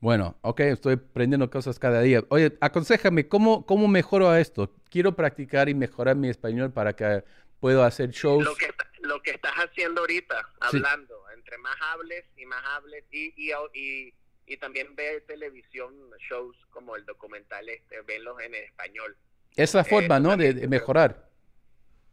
Bueno, 0.00 0.36
ok, 0.42 0.60
estoy 0.60 0.94
aprendiendo 0.94 1.50
cosas 1.50 1.78
cada 1.78 2.00
día. 2.00 2.22
Oye, 2.30 2.56
aconsejame, 2.60 3.28
¿cómo, 3.28 3.66
cómo 3.66 3.86
mejoro 3.88 4.30
a 4.30 4.40
esto? 4.40 4.72
Quiero 4.90 5.14
practicar 5.14 5.68
y 5.68 5.74
mejorar 5.74 6.16
mi 6.16 6.28
español 6.30 6.72
para 6.72 6.94
que 6.94 7.22
pueda 7.60 7.84
hacer 7.86 8.10
shows. 8.10 8.44
Lo 8.44 8.54
que, 8.54 8.70
lo 9.02 9.20
que 9.22 9.32
estás 9.32 9.52
haciendo 9.56 10.00
ahorita, 10.00 10.40
Sí. 10.70 10.78
hablando, 10.78 11.22
entre 11.36 11.58
más 11.58 11.76
hables 11.92 12.24
y 12.36 12.46
más 12.46 12.64
hables, 12.64 13.04
y, 13.10 13.34
y, 13.36 13.52
y, 13.74 14.14
y 14.46 14.56
también 14.56 14.94
ve 14.96 15.20
televisión, 15.26 15.94
shows 16.30 16.56
como 16.70 16.96
el 16.96 17.04
documental, 17.04 17.68
este, 17.68 18.00
venlos 18.02 18.40
en 18.40 18.54
español. 18.54 19.16
Es 19.56 19.74
la 19.74 19.84
forma, 19.84 20.18
¿no? 20.18 20.36
De, 20.36 20.54
de 20.54 20.68
mejorar. 20.68 21.28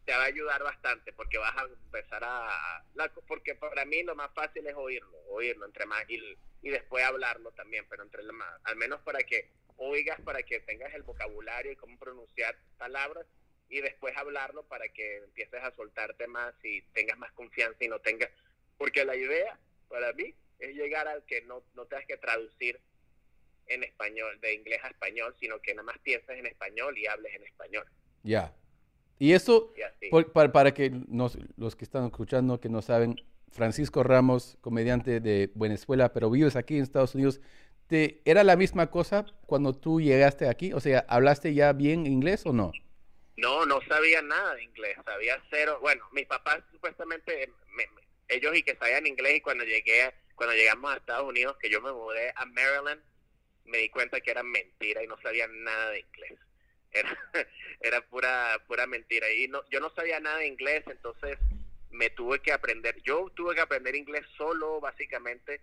Te 0.08 0.14
va 0.14 0.22
a 0.22 0.26
ayudar 0.28 0.62
bastante 0.62 1.12
porque 1.12 1.36
vas 1.36 1.54
a 1.54 1.64
empezar 1.64 2.24
a... 2.24 2.82
la- 2.94 3.12
porque 3.26 3.54
para 3.56 3.84
mí 3.84 4.02
lo 4.02 4.14
más 4.14 4.32
fácil 4.32 4.66
es 4.66 4.74
oírlo, 4.74 5.18
oírlo 5.28 5.66
entre 5.66 5.84
más 5.84 6.02
y, 6.08 6.18
después 6.62 7.04
hablarlo 7.04 7.50
también, 7.52 7.84
pero 7.90 8.04
entre 8.04 8.22
más, 8.32 8.48
al 8.64 8.76
menos 8.76 9.02
para 9.02 9.18
que 9.18 9.50
oigas, 9.76 10.18
para 10.22 10.42
que 10.42 10.60
tengas 10.60 10.94
el 10.94 11.02
vocabulario 11.02 11.72
y 11.72 11.76
cómo 11.76 11.98
pronunciar 11.98 12.56
palabras 12.78 13.26
y 13.68 13.82
después 13.82 14.16
hablarlo 14.16 14.62
para 14.62 14.88
que 14.88 15.18
empieces 15.18 15.62
a 15.62 15.76
soltarte 15.76 16.26
más 16.26 16.54
y 16.62 16.80
tengas 16.94 17.18
más 17.18 17.30
confianza 17.32 17.84
y 17.84 17.88
no 17.88 17.98
tengas... 17.98 18.30
Porque 18.78 19.04
la 19.04 19.14
idea 19.14 19.60
para 19.90 20.14
mí 20.14 20.34
es 20.58 20.74
llegar 20.74 21.06
al 21.06 21.22
que 21.26 21.42
no, 21.42 21.62
no 21.74 21.84
tengas 21.84 22.06
que 22.06 22.16
traducir 22.16 22.80
en 23.66 23.84
español, 23.84 24.40
de 24.40 24.54
inglés 24.54 24.80
a 24.84 24.88
español, 24.88 25.36
sino 25.38 25.60
que 25.60 25.74
nada 25.74 25.82
más 25.84 25.98
pienses 25.98 26.38
en 26.38 26.46
español 26.46 26.96
y 26.96 27.06
hables 27.06 27.34
en 27.34 27.44
español. 27.44 27.86
Ya. 28.22 28.54
Y 29.18 29.32
eso, 29.32 29.72
Y 29.76 29.82
así. 29.82 30.08
por- 30.10 30.32
para, 30.32 30.52
para 30.52 30.74
que 30.74 30.90
nos- 31.08 31.38
los 31.56 31.74
que 31.76 31.84
están 31.84 32.04
escuchando, 32.06 32.60
que 32.60 32.68
no 32.68 32.82
saben, 32.82 33.16
Francisco 33.50 34.02
Ramos, 34.02 34.58
comediante 34.60 35.20
de 35.20 35.50
Venezuela, 35.54 36.12
pero 36.12 36.30
vives 36.30 36.54
aquí 36.56 36.76
en 36.76 36.82
Estados 36.82 37.14
Unidos, 37.14 37.40
¿te, 37.86 38.20
¿era 38.24 38.44
la 38.44 38.56
misma 38.56 38.88
cosa 38.90 39.26
cuando 39.46 39.72
tú 39.74 40.00
llegaste 40.00 40.48
aquí? 40.48 40.72
O 40.72 40.80
sea, 40.80 41.04
¿hablaste 41.08 41.54
ya 41.54 41.72
bien 41.72 42.06
inglés 42.06 42.44
o 42.46 42.52
no? 42.52 42.72
No, 43.36 43.64
no 43.66 43.80
sabía 43.88 44.20
nada 44.22 44.54
de 44.54 44.64
inglés, 44.64 44.96
sabía 45.04 45.40
cero. 45.50 45.78
Bueno, 45.80 46.04
mis 46.12 46.26
papás 46.26 46.60
supuestamente, 46.72 47.50
me- 47.70 47.86
me- 47.86 48.02
ellos 48.28 48.56
y 48.56 48.62
que 48.62 48.76
sabían 48.76 49.06
inglés 49.06 49.36
y 49.36 49.40
cuando 49.40 49.64
llegué, 49.64 50.12
cuando 50.34 50.54
llegamos 50.54 50.92
a 50.92 50.96
Estados 50.98 51.28
Unidos, 51.28 51.56
que 51.60 51.70
yo 51.70 51.80
me 51.80 51.92
mudé 51.92 52.32
a 52.36 52.44
Maryland, 52.46 53.00
me 53.64 53.78
di 53.78 53.88
cuenta 53.90 54.20
que 54.20 54.30
era 54.30 54.42
mentira 54.42 55.02
y 55.02 55.06
no 55.06 55.16
sabía 55.22 55.46
nada 55.48 55.90
de 55.90 56.00
inglés. 56.00 56.38
Era, 56.92 57.16
era 57.80 58.00
pura, 58.08 58.62
pura 58.66 58.86
mentira. 58.86 59.30
Y 59.32 59.48
no, 59.48 59.62
yo 59.70 59.80
no 59.80 59.90
sabía 59.90 60.20
nada 60.20 60.38
de 60.38 60.46
inglés, 60.46 60.84
entonces 60.86 61.38
me 61.90 62.10
tuve 62.10 62.40
que 62.40 62.52
aprender. 62.52 63.00
Yo 63.02 63.30
tuve 63.34 63.54
que 63.54 63.60
aprender 63.60 63.94
inglés 63.94 64.24
solo, 64.36 64.80
básicamente, 64.80 65.60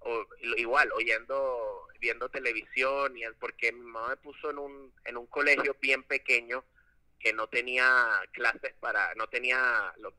o, 0.00 0.26
igual, 0.56 0.90
oyendo, 0.92 1.88
viendo 2.00 2.28
televisión, 2.28 3.16
y 3.16 3.22
porque 3.40 3.72
mi 3.72 3.80
mamá 3.80 4.08
me 4.10 4.16
puso 4.16 4.50
en 4.50 4.58
un, 4.58 4.94
en 5.04 5.16
un 5.16 5.26
colegio 5.26 5.76
bien 5.80 6.02
pequeño 6.02 6.64
que 7.18 7.32
no 7.32 7.48
tenía 7.48 8.20
clases 8.32 8.74
para, 8.80 9.14
no 9.14 9.26
tenía 9.28 9.92
lo- 9.98 10.14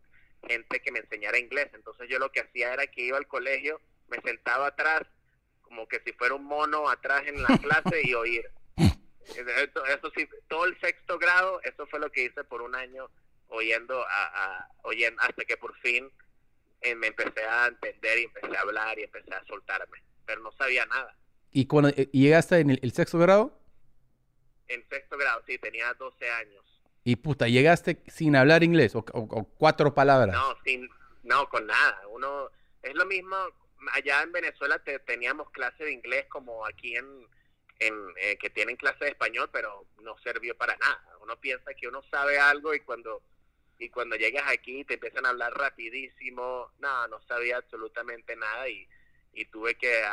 gente 0.47 0.79
que 0.81 0.91
me 0.91 0.99
enseñara 0.99 1.37
inglés. 1.37 1.69
Entonces 1.73 2.07
yo 2.09 2.19
lo 2.19 2.31
que 2.31 2.41
hacía 2.41 2.73
era 2.73 2.87
que 2.87 3.01
iba 3.01 3.17
al 3.17 3.27
colegio, 3.27 3.81
me 4.07 4.19
sentaba 4.21 4.67
atrás, 4.67 5.01
como 5.61 5.87
que 5.87 5.99
si 6.01 6.13
fuera 6.13 6.35
un 6.35 6.45
mono 6.45 6.89
atrás 6.89 7.23
en 7.27 7.41
la 7.41 7.47
clase 7.61 8.01
y 8.03 8.13
oír. 8.13 8.49
Eso, 9.35 9.85
eso 9.85 10.11
sí, 10.15 10.27
todo 10.47 10.65
el 10.65 10.79
sexto 10.79 11.17
grado, 11.19 11.61
eso 11.63 11.85
fue 11.87 11.99
lo 11.99 12.11
que 12.11 12.23
hice 12.25 12.43
por 12.43 12.61
un 12.61 12.75
año 12.75 13.09
oyendo, 13.49 14.01
a, 14.07 14.23
a- 14.57 14.69
oyendo 14.83 15.21
hasta 15.21 15.43
que 15.45 15.57
por 15.57 15.75
fin 15.79 16.09
eh, 16.81 16.95
me 16.95 17.07
empecé 17.07 17.43
a 17.45 17.67
entender 17.67 18.19
y 18.19 18.23
empecé 18.23 18.55
a 18.57 18.61
hablar 18.61 18.97
y 18.99 19.03
empecé 19.03 19.33
a 19.33 19.43
soltarme, 19.45 20.01
pero 20.25 20.41
no 20.41 20.51
sabía 20.53 20.85
nada. 20.85 21.15
¿Y 21.51 21.65
cuando 21.65 21.89
eh, 21.89 22.09
llegaste 22.11 22.59
en 22.59 22.71
el, 22.71 22.79
el 22.81 22.91
sexto 22.91 23.17
grado? 23.19 23.57
En 24.67 24.87
sexto 24.89 25.17
grado, 25.17 25.41
sí, 25.47 25.57
tenía 25.59 25.93
12 25.93 26.29
años. 26.29 26.63
Y 27.03 27.15
puta, 27.15 27.47
llegaste 27.47 28.03
sin 28.07 28.35
hablar 28.35 28.63
inglés 28.63 28.95
o, 28.95 28.99
o- 28.99 29.19
o 29.21 29.43
cuatro 29.57 29.93
palabras. 29.93 30.35
No, 30.35 30.57
sin, 30.65 30.89
no, 31.23 31.47
con 31.49 31.65
nada. 31.65 32.01
Uno 32.09 32.49
es 32.83 32.93
lo 32.95 33.05
mismo. 33.05 33.35
Allá 33.93 34.21
en 34.23 34.31
Venezuela 34.33 34.79
te, 34.79 34.99
teníamos 34.99 35.49
clase 35.51 35.85
de 35.85 35.91
inglés 35.93 36.25
como 36.27 36.65
aquí 36.65 36.95
en, 36.97 37.05
en 37.79 37.93
eh, 38.17 38.37
que 38.37 38.49
tienen 38.49 38.75
clase 38.75 39.05
de 39.05 39.11
español, 39.11 39.49
pero 39.51 39.85
no 40.01 40.17
sirvió 40.19 40.55
para 40.55 40.75
nada. 40.77 41.17
Uno 41.21 41.39
piensa 41.39 41.73
que 41.73 41.87
uno 41.87 42.01
sabe 42.09 42.39
algo 42.39 42.73
y 42.73 42.79
cuando 42.81 43.21
y 43.79 43.89
cuando 43.89 44.15
llegas 44.15 44.45
aquí 44.47 44.83
te 44.85 44.95
empiezan 44.95 45.25
a 45.25 45.29
hablar 45.29 45.53
rapidísimo. 45.53 46.71
No, 46.79 47.07
no 47.07 47.21
sabía 47.23 47.57
absolutamente 47.57 48.35
nada 48.35 48.67
y, 48.69 48.87
y 49.33 49.45
tuve 49.45 49.75
que 49.75 50.03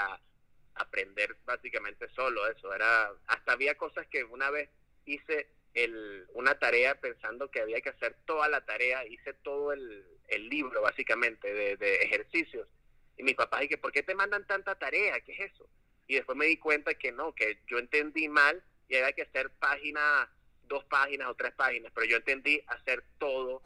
aprender 0.75 1.37
básicamente 1.45 2.09
solo 2.11 2.47
eso. 2.49 2.73
Era 2.75 3.11
hasta 3.27 3.53
había 3.53 3.77
cosas 3.77 4.07
que 4.09 4.25
una 4.25 4.51
vez 4.51 4.69
hice 5.07 5.49
el, 5.75 6.27
una 6.35 6.59
tarea 6.59 7.01
pensando 7.01 7.51
que 7.51 7.61
había 7.61 7.81
que 7.81 7.91
hacer 7.91 8.17
toda 8.27 8.49
la 8.49 8.65
tarea, 8.65 9.07
hice 9.07 9.35
todo 9.35 9.73
el, 9.73 10.05
el 10.29 10.49
libro 10.49 10.83
básicamente 10.83 11.53
de, 11.53 11.77
de 11.77 11.97
ejercicios. 11.97 12.69
Y 13.17 13.23
mis 13.23 13.35
papás 13.35 13.61
dije, 13.61 13.79
¿por 13.79 13.93
qué 13.93 14.03
te 14.03 14.15
mandan 14.15 14.47
tanta 14.47 14.75
tarea? 14.77 15.21
¿Qué 15.21 15.33
es 15.33 15.53
eso? 15.53 15.69
Y 16.07 16.17
después 16.17 16.37
me 16.37 16.47
di 16.47 16.59
cuenta 16.59 16.95
que 16.95 17.13
no, 17.13 17.35
que 17.35 17.61
yo 17.67 17.79
entendí 17.79 18.29
mal 18.29 18.63
y 18.89 18.97
había 18.97 19.13
que 19.13 19.23
hacer 19.23 19.51
páginas, 19.51 20.29
dos 20.69 20.85
páginas 20.85 21.29
o 21.29 21.35
tres 21.35 21.55
páginas, 21.55 21.91
pero 21.95 22.07
yo 22.07 22.17
entendí 22.17 22.61
hacer 22.67 23.03
todo 23.19 23.63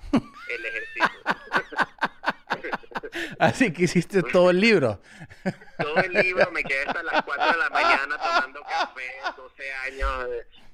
el 0.49 0.65
ejercicio. 0.65 1.09
Así 3.39 3.73
que 3.73 3.85
hiciste 3.85 4.23
todo 4.23 4.51
el 4.51 4.61
libro. 4.61 5.01
todo 5.79 5.97
el 5.97 6.13
libro, 6.13 6.51
me 6.53 6.63
quedé 6.63 6.83
hasta 6.87 7.03
las 7.03 7.23
4 7.23 7.53
de 7.53 7.59
la 7.59 7.71
mañana 7.71 8.19
tomando 8.19 8.61
café, 8.63 9.11
12 9.37 9.73
años. 9.73 10.29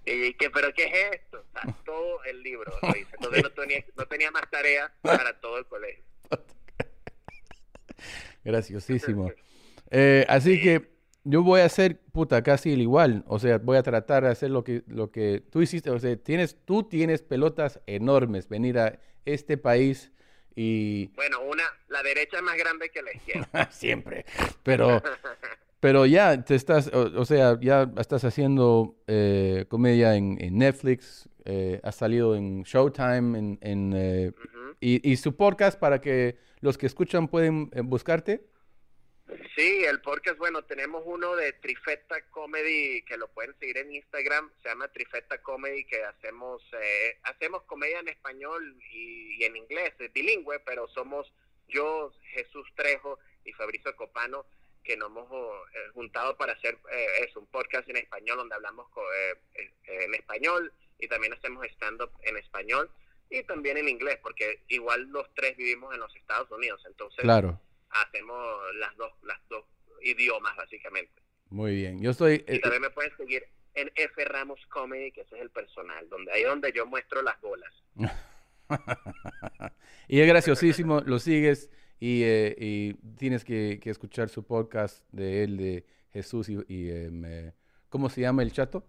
Y 0.07 0.35
que, 0.35 0.51
¿pero 0.51 0.73
qué 0.75 0.85
es 0.85 1.21
esto? 1.21 1.47
O 1.49 1.53
sea, 1.53 1.63
todo 1.85 2.23
el 2.25 2.43
libro 2.43 2.73
lo 2.83 2.89
hice. 2.91 3.09
Entonces 3.15 3.43
no 3.43 3.51
tenía, 3.51 3.85
no 3.97 4.07
tenía 4.07 4.31
más 4.31 4.51
tarea 4.51 4.93
para 5.01 5.39
todo 5.41 5.59
el 5.59 5.67
colegio. 5.67 6.05
Graciosísimo. 8.45 9.33
Eh, 9.91 10.27
así 10.29 10.61
que 10.61 10.94
yo 11.25 11.43
voy 11.43 11.61
a 11.61 11.65
hacer, 11.65 12.01
puta, 12.13 12.43
casi 12.43 12.73
el 12.73 12.83
igual. 12.83 13.25
O 13.27 13.39
sea, 13.39 13.59
voy 13.59 13.77
a 13.77 13.83
tratar 13.83 14.25
de 14.25 14.31
hacer 14.31 14.51
lo 14.51 14.63
que, 14.63 14.83
lo 14.87 15.11
que 15.11 15.43
tú 15.51 15.63
hiciste. 15.63 15.91
O 15.91 15.99
sea, 15.99 16.17
tienes, 16.17 16.57
tú 16.65 16.85
tienes 16.85 17.23
pelotas 17.23 17.81
enormes. 17.87 18.49
Venir 18.49 18.79
a 18.79 18.99
este 19.25 19.57
país 19.57 20.13
y... 20.55 21.09
Bueno, 21.17 21.39
una, 21.43 21.65
la 21.89 22.03
derecha 22.03 22.37
es 22.37 22.43
más 22.43 22.57
grande 22.57 22.91
que 22.91 23.03
la 23.03 23.13
izquierda. 23.13 23.69
Siempre. 23.73 24.27
Pero, 24.63 25.03
pero 25.81 26.07
ya 26.07 26.45
te 26.45 26.55
estás, 26.55 26.89
o, 26.93 27.21
o 27.21 27.25
sea, 27.25 27.59
ya 27.61 27.91
estás 27.99 28.25
haciendo 28.25 28.97
eh, 29.07 29.65
comedia 29.69 30.17
en, 30.17 30.37
en 30.41 30.59
Netflix, 30.59 31.29
eh, 31.47 31.81
has 31.83 31.97
salido 31.97 32.37
en 32.37 32.63
Showtime, 32.63 33.39
en, 33.39 33.59
en, 33.61 33.93
eh, 33.97 34.33
y, 34.81 35.11
y 35.11 35.17
su 35.17 35.37
podcast 35.37 35.79
para 35.79 36.01
que 36.01 36.37
los 36.61 36.79
que 36.79 36.87
escuchan 36.87 37.29
pueden 37.29 37.71
eh, 37.73 37.81
buscarte. 37.83 38.47
Sí, 39.57 39.85
el 39.85 40.01
podcast, 40.03 40.37
bueno, 40.39 40.63
tenemos 40.65 41.03
uno 41.07 41.35
de 41.35 41.53
Trifeta 41.55 42.21
Comedy 42.31 43.03
que 43.03 43.17
lo 43.17 43.29
pueden 43.29 43.59
seguir 43.59 43.79
en 43.79 43.93
Instagram, 43.95 44.51
se 44.63 44.69
llama 44.69 44.89
Trifeta 44.93 45.41
Comedy, 45.43 45.85
que 45.85 46.03
hacemos 46.05 46.63
eh, 46.73 47.19
hacemos 47.23 47.63
comedia 47.63 48.01
en 48.01 48.09
español 48.09 48.77
y, 48.93 49.43
en 49.45 49.57
inglés, 49.57 49.95
es 49.99 50.13
bilingüe, 50.13 50.61
pero 50.61 50.89
somos 50.89 51.33
yo, 51.69 52.13
Jesús 52.33 52.69
Trejo 52.75 53.19
y 53.45 53.53
Fabricio 53.53 53.97
Copano, 53.97 54.45
que 54.83 54.97
nos 54.97 55.09
hemos 55.09 55.31
eh, 55.31 55.89
juntado 55.95 56.37
para 56.37 56.53
hacer 56.53 56.77
eh, 56.93 57.25
eso, 57.27 57.41
un 57.41 57.47
podcast 57.47 57.89
en 57.89 57.97
español 57.97 58.37
donde 58.37 58.55
hablamos 58.57 58.89
co- 58.91 59.13
eh, 59.15 59.39
eh, 59.55 59.71
en 60.05 60.15
español 60.15 60.71
y 60.99 61.09
también 61.09 61.33
hacemos 61.33 61.65
stand-up 61.69 62.11
en 62.25 62.37
español 62.37 62.91
y 63.31 63.43
también 63.45 63.79
en 63.79 63.89
inglés, 63.89 64.19
porque 64.23 64.61
igual 64.69 65.05
los 65.11 65.33
tres 65.35 65.57
vivimos 65.57 65.95
en 65.95 66.01
los 66.01 66.15
Estados 66.15 66.51
Unidos, 66.51 66.83
entonces 66.87 67.21
Claro. 67.23 67.59
Hacemos 67.95 68.75
las 68.77 68.97
dos, 68.97 69.13
las 69.23 69.39
dos 69.49 69.65
idiomas 70.03 70.57
básicamente. 70.57 71.23
Muy 71.51 71.75
bien. 71.75 72.01
Yo 72.01 72.11
estoy... 72.11 72.45
Y 72.49 72.57
eh, 72.57 72.61
también 72.61 72.83
me 72.83 72.91
pueden 72.91 73.17
seguir 73.17 73.45
en 73.75 73.91
F 73.95 74.25
Ramos 74.25 74.61
Comedy, 74.67 75.13
que 75.13 75.23
ese 75.23 75.37
es 75.37 75.43
el 75.43 75.51
personal, 75.51 76.09
donde 76.09 76.33
ahí 76.33 76.43
es 76.43 76.49
donde 76.49 76.73
yo 76.73 76.87
muestro 76.87 77.23
las 77.23 77.41
bolas. 77.41 77.73
y 80.09 80.21
es 80.21 80.27
graciosísimo, 80.27 81.01
lo 81.01 81.19
sigues 81.19 81.71
y, 82.01 82.23
eh, 82.25 82.57
y 82.59 82.95
tienes 83.17 83.45
que, 83.45 83.81
que 83.83 83.91
escuchar 83.91 84.29
su 84.29 84.47
podcast 84.47 85.05
de 85.13 85.45
él, 85.45 85.57
de 85.57 85.87
Jesús 86.13 86.49
y... 86.49 86.59
y, 86.69 86.91
em, 86.91 87.25
eh, 87.25 87.53
¿Cómo 87.95 88.11
se 88.11 88.23
llama 88.23 88.43
el 88.43 88.51
chato? 88.51 88.85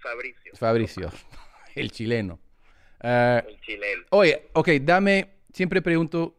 Fabricio, 0.00 0.52
Fabricio, 0.54 1.10
el 1.74 1.90
chileno. 1.90 2.40
Ah, 3.00 3.44
el 3.46 3.60
chileno. 3.60 4.04
Oye, 4.08 4.48
ok, 4.54 4.68
dame, 4.80 5.32
siempre 5.52 5.82
pregunto, 5.82 6.34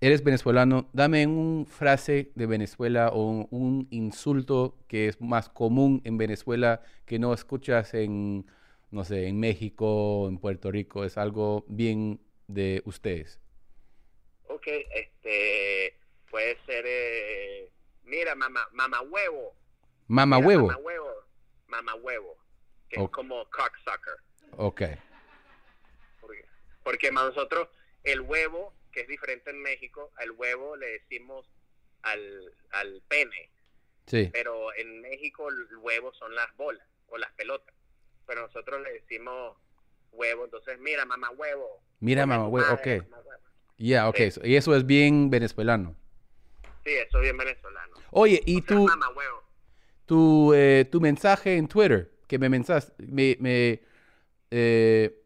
eres 0.00 0.22
venezolano, 0.22 0.88
dame 0.92 1.26
una 1.26 1.66
frase 1.66 2.30
de 2.34 2.46
Venezuela 2.46 3.08
o 3.10 3.22
un, 3.22 3.48
un 3.50 3.88
insulto 3.90 4.76
que 4.88 5.08
es 5.08 5.20
más 5.20 5.48
común 5.48 6.00
en 6.04 6.18
Venezuela 6.18 6.82
que 7.06 7.18
no 7.18 7.32
escuchas 7.34 7.94
en, 7.94 8.46
no 8.90 9.04
sé, 9.04 9.26
en 9.26 9.40
México, 9.40 10.28
en 10.28 10.38
Puerto 10.38 10.70
Rico, 10.70 11.04
es 11.04 11.18
algo 11.18 11.64
bien 11.68 12.20
de 12.46 12.82
ustedes. 12.84 13.40
Ok, 14.48 14.66
este, 14.94 15.96
puede 16.30 16.56
ser, 16.64 16.84
eh, 16.86 17.70
mira, 18.04 18.34
mamá, 18.34 18.68
mamá 18.72 19.00
huevo. 19.02 19.54
Mama 20.06 20.36
Mira, 20.36 20.48
huevo. 20.48 20.66
Mamá 20.68 20.78
huevo, 20.78 21.10
mamá 21.66 21.94
huevo, 21.96 22.36
que 22.88 22.98
Ok. 23.00 23.04
es 23.10 23.14
como 23.14 23.44
cocksucker. 23.50 24.14
Ok, 24.56 24.82
Porque, 26.20 26.44
porque 26.82 27.12
nosotros, 27.12 27.68
el 28.04 28.22
huevo, 28.22 28.72
que 28.98 29.02
es 29.02 29.08
diferente 29.08 29.50
en 29.50 29.62
México, 29.62 30.10
al 30.16 30.32
huevo 30.32 30.76
le 30.76 30.88
decimos 30.88 31.48
al, 32.02 32.52
al 32.72 33.00
pene. 33.06 33.48
sí, 34.06 34.28
pero 34.32 34.74
en 34.74 35.00
México 35.02 35.48
el 35.48 35.76
huevo 35.76 36.12
son 36.14 36.34
las 36.34 36.52
bolas 36.56 36.84
o 37.06 37.16
las 37.16 37.30
pelotas. 37.34 37.72
Pero 38.26 38.42
nosotros 38.42 38.82
le 38.82 38.94
decimos 38.94 39.56
huevo, 40.10 40.46
entonces 40.46 40.80
mira 40.80 41.04
mamá 41.04 41.30
huevo. 41.30 41.80
Mira, 42.00 42.26
mamá 42.26 42.48
huevo, 42.48 42.66
madre, 42.68 43.02
ok. 43.02 43.08
mamá 43.08 43.22
huevo. 43.22 44.08
ok, 44.10 44.16
Sí. 44.16 44.30
so- 44.32 44.44
y 44.44 44.56
eso 44.56 44.74
es 44.74 44.84
bien 44.84 45.30
venezolano. 45.30 45.94
Sí, 46.84 46.90
eso 46.94 47.18
es 47.18 47.22
bien 47.22 47.36
venezolano. 47.36 47.96
Oye, 48.10 48.42
y 48.46 48.56
O 48.56 48.62
sea, 48.62 48.66
tú, 48.66 48.86
mamá 48.86 49.10
huevo. 49.10 49.44
tu, 50.06 50.52
eh, 50.54 50.86
tu 50.90 51.00
mensaje 51.00 51.56
en 51.56 51.68
Twitter, 51.68 52.10
que 52.26 52.36
me 52.38 52.48
mensaste, 52.48 52.92
me, 53.06 53.36
me, 53.38 53.80
eh, 54.50 55.22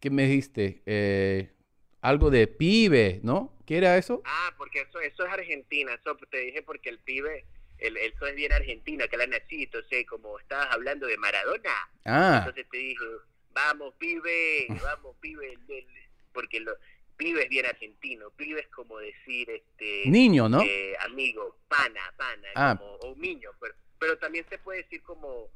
¿qué 0.00 0.10
me 0.10 0.24
dijiste? 0.26 0.82
Eh, 0.86 1.52
algo 2.00 2.30
de 2.30 2.46
pibe, 2.46 3.20
¿no? 3.22 3.52
¿Qué 3.66 3.78
era 3.78 3.96
eso? 3.98 4.22
Ah, 4.24 4.54
porque 4.56 4.80
eso 4.82 5.00
eso 5.00 5.24
es 5.24 5.32
Argentina, 5.32 5.94
eso 5.94 6.16
te 6.30 6.38
dije 6.38 6.62
porque 6.62 6.88
el 6.88 6.98
pibe, 6.98 7.44
el, 7.78 7.96
eso 7.98 8.26
es 8.26 8.34
bien 8.34 8.52
argentino, 8.52 9.06
que 9.08 9.16
la 9.16 9.26
nací, 9.26 9.64
entonces 9.64 10.06
como 10.06 10.38
estabas 10.38 10.68
hablando 10.72 11.06
de 11.06 11.16
Maradona, 11.18 11.72
Ah, 12.04 12.38
entonces 12.38 12.66
te 12.70 12.76
dije, 12.78 13.04
vamos 13.52 13.94
pibe, 13.98 14.66
vamos 14.82 15.16
pibe, 15.20 15.52
el- 15.52 15.74
el- 15.76 15.86
porque 16.32 16.60
lo, 16.60 16.72
pibe 17.16 17.42
es 17.44 17.48
bien 17.50 17.66
argentino, 17.66 18.30
pibe 18.30 18.60
es 18.60 18.68
como 18.68 18.98
decir 18.98 19.50
este 19.50 20.04
niño, 20.06 20.48
¿no? 20.48 20.62
eh, 20.62 20.96
amigo, 21.00 21.58
pana, 21.68 22.00
pana, 22.16 22.48
Ah. 22.54 22.76
como, 22.78 22.92
o 22.94 23.14
niño, 23.16 23.50
pero, 23.60 23.74
pero 23.98 24.18
también 24.18 24.46
se 24.48 24.58
puede 24.58 24.82
decir 24.84 25.02
como, 25.02 25.48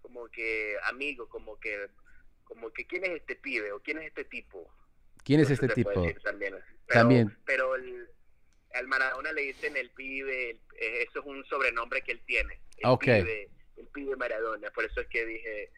como 0.00 0.28
que 0.28 0.76
amigo, 0.84 1.28
como 1.28 1.60
que, 1.60 1.88
como 2.44 2.70
que 2.72 2.86
quién 2.86 3.04
es 3.04 3.10
este 3.10 3.36
pibe 3.36 3.70
o 3.72 3.80
quién 3.80 3.98
es 3.98 4.06
este 4.06 4.24
tipo. 4.24 4.72
¿Quién 5.24 5.40
es 5.40 5.50
Eso 5.50 5.64
este 5.64 5.74
tipo? 5.74 5.90
también. 6.22 6.54
Pero, 6.86 7.00
También. 7.00 7.38
Pero 7.44 7.74
el, 7.76 8.08
al 8.74 8.86
Maradona 8.88 9.32
le 9.32 9.42
dicen 9.42 9.76
el 9.76 9.90
pibe, 9.90 10.50
el- 10.50 10.60
eh, 10.78 11.02
eso 11.08 11.20
es 11.20 11.26
un 11.26 11.44
sobrenombre 11.46 12.02
que 12.02 12.12
él 12.12 12.22
tiene. 12.26 12.60
El 12.78 12.98
pibe, 12.98 13.48
el 13.76 13.86
pibe 13.88 14.16
Maradona, 14.16 14.70
por 14.70 14.84
eso 14.84 15.00
es 15.00 15.06
que 15.08 15.24
dije 15.26 15.70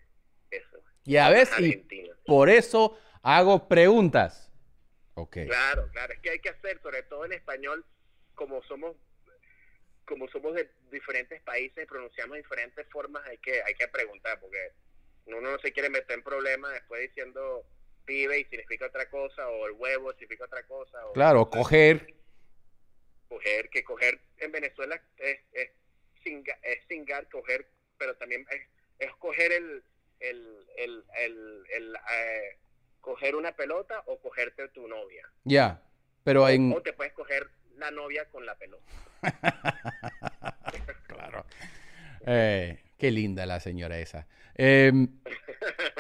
eso. 0.51 0.79
Ya 1.05 1.31
ves, 1.31 1.51
y 1.59 1.65
Argentino. 1.67 2.15
por 2.25 2.49
eso 2.49 2.99
hago 3.23 3.67
preguntas. 3.69 4.51
Ok. 5.15 5.39
Claro, 5.47 5.89
claro, 5.93 6.13
es 6.15 6.21
que 6.21 6.31
hay 6.31 6.39
que 6.39 6.49
hacer, 6.51 6.81
sobre 6.81 7.03
todo 7.03 7.25
en 7.25 7.33
español, 7.33 7.85
como 8.35 8.63
somos 8.65 8.97
como 10.05 10.29
somos 10.29 10.55
de 10.55 10.69
diferentes 10.91 11.41
países 11.43 11.85
y 11.85 11.87
pronunciamos 11.87 12.37
diferentes 12.37 12.87
formas, 12.91 13.25
hay 13.27 13.39
que 13.39 13.63
hay 13.63 13.75
que 13.75 13.89
preguntar, 13.89 14.39
porque 14.41 14.73
uno 15.27 15.41
no 15.41 15.59
se 15.61 15.73
quiere 15.73 15.89
meter 15.91 16.19
en 16.19 16.25
problemas 16.25 16.73
después 16.73 17.01
diciendo 17.03 17.65
pibe 18.05 18.41
y 18.41 18.45
significa 18.45 18.87
otra 18.87 19.09
cosa, 19.09 19.49
o 19.49 19.67
el 19.67 19.73
huevo 19.73 20.13
significa 20.13 20.45
otra 20.45 20.63
cosa. 20.65 21.07
O, 21.07 21.13
Claro, 21.13 21.49
coger. 21.49 22.15
Coger, 23.29 23.71
que 23.71 23.83
coger 23.83 24.21
en 24.39 24.53
Venezuela 24.53 25.01
es, 25.17 25.41
es, 25.53 25.71
cingar, 26.89 27.29
coger, 27.29 27.67
pero 27.99 28.15
también 28.17 28.47
es, 28.51 28.63
es 28.99 29.15
coger 29.17 29.53
el, 29.53 29.83
el, 30.21 30.67
el, 30.77 31.05
el, 31.19 31.65
el, 31.75 31.95
eh, 31.95 32.59
coger 33.01 33.35
una 33.35 33.53
pelota 33.53 34.03
o 34.07 34.19
cogerte 34.21 34.69
tu 34.69 34.87
novia. 34.87 35.29
Ya. 35.45 35.83
Pero 36.25 36.49
en. 36.49 36.73
O 36.73 36.83
te 36.83 36.93
puedes 36.93 37.13
coger 37.13 37.49
la 37.77 37.91
novia 37.91 38.27
con 38.31 38.47
la 38.47 38.57
pelota. 38.57 38.85
claro. 41.09 41.45
Eh, 42.27 42.79
qué 42.99 43.11
linda 43.11 43.45
la 43.47 43.61
señora 43.61 43.99
esa. 43.99 44.27
Em, 44.55 45.09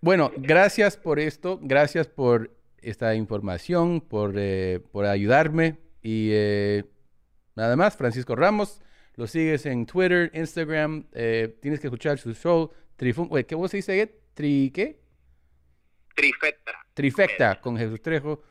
bueno, 0.00 0.32
gracias 0.36 0.96
por 0.96 1.18
esto. 1.18 1.58
Gracias 1.62 2.06
por 2.06 2.50
esta 2.78 3.14
información, 3.14 4.00
por, 4.00 4.34
eh, 4.36 4.80
por 4.92 5.04
ayudarme. 5.06 5.78
Y 6.02 6.30
eh, 6.32 6.84
nada 7.56 7.76
más, 7.76 7.96
Francisco 7.96 8.34
Ramos. 8.36 8.80
Lo 9.16 9.26
sigues 9.26 9.66
en 9.66 9.84
Twitter, 9.86 10.30
Instagram. 10.34 11.06
eh, 11.12 11.56
tienes 11.60 11.80
que 11.80 11.88
escuchar 11.88 12.18
su 12.18 12.32
show. 12.32 12.70
Trifun 12.96 13.28
Oye, 13.30 13.44
¿Qué 13.44 13.54
vos 13.54 13.70
dice? 13.72 14.06
¿Tri 14.34 14.70
qué? 14.70 15.00
Trifecta. 16.14 16.72
Trifecta 16.94 17.60
con 17.60 17.76
Jesús 17.76 18.00
Trejo. 18.00 18.42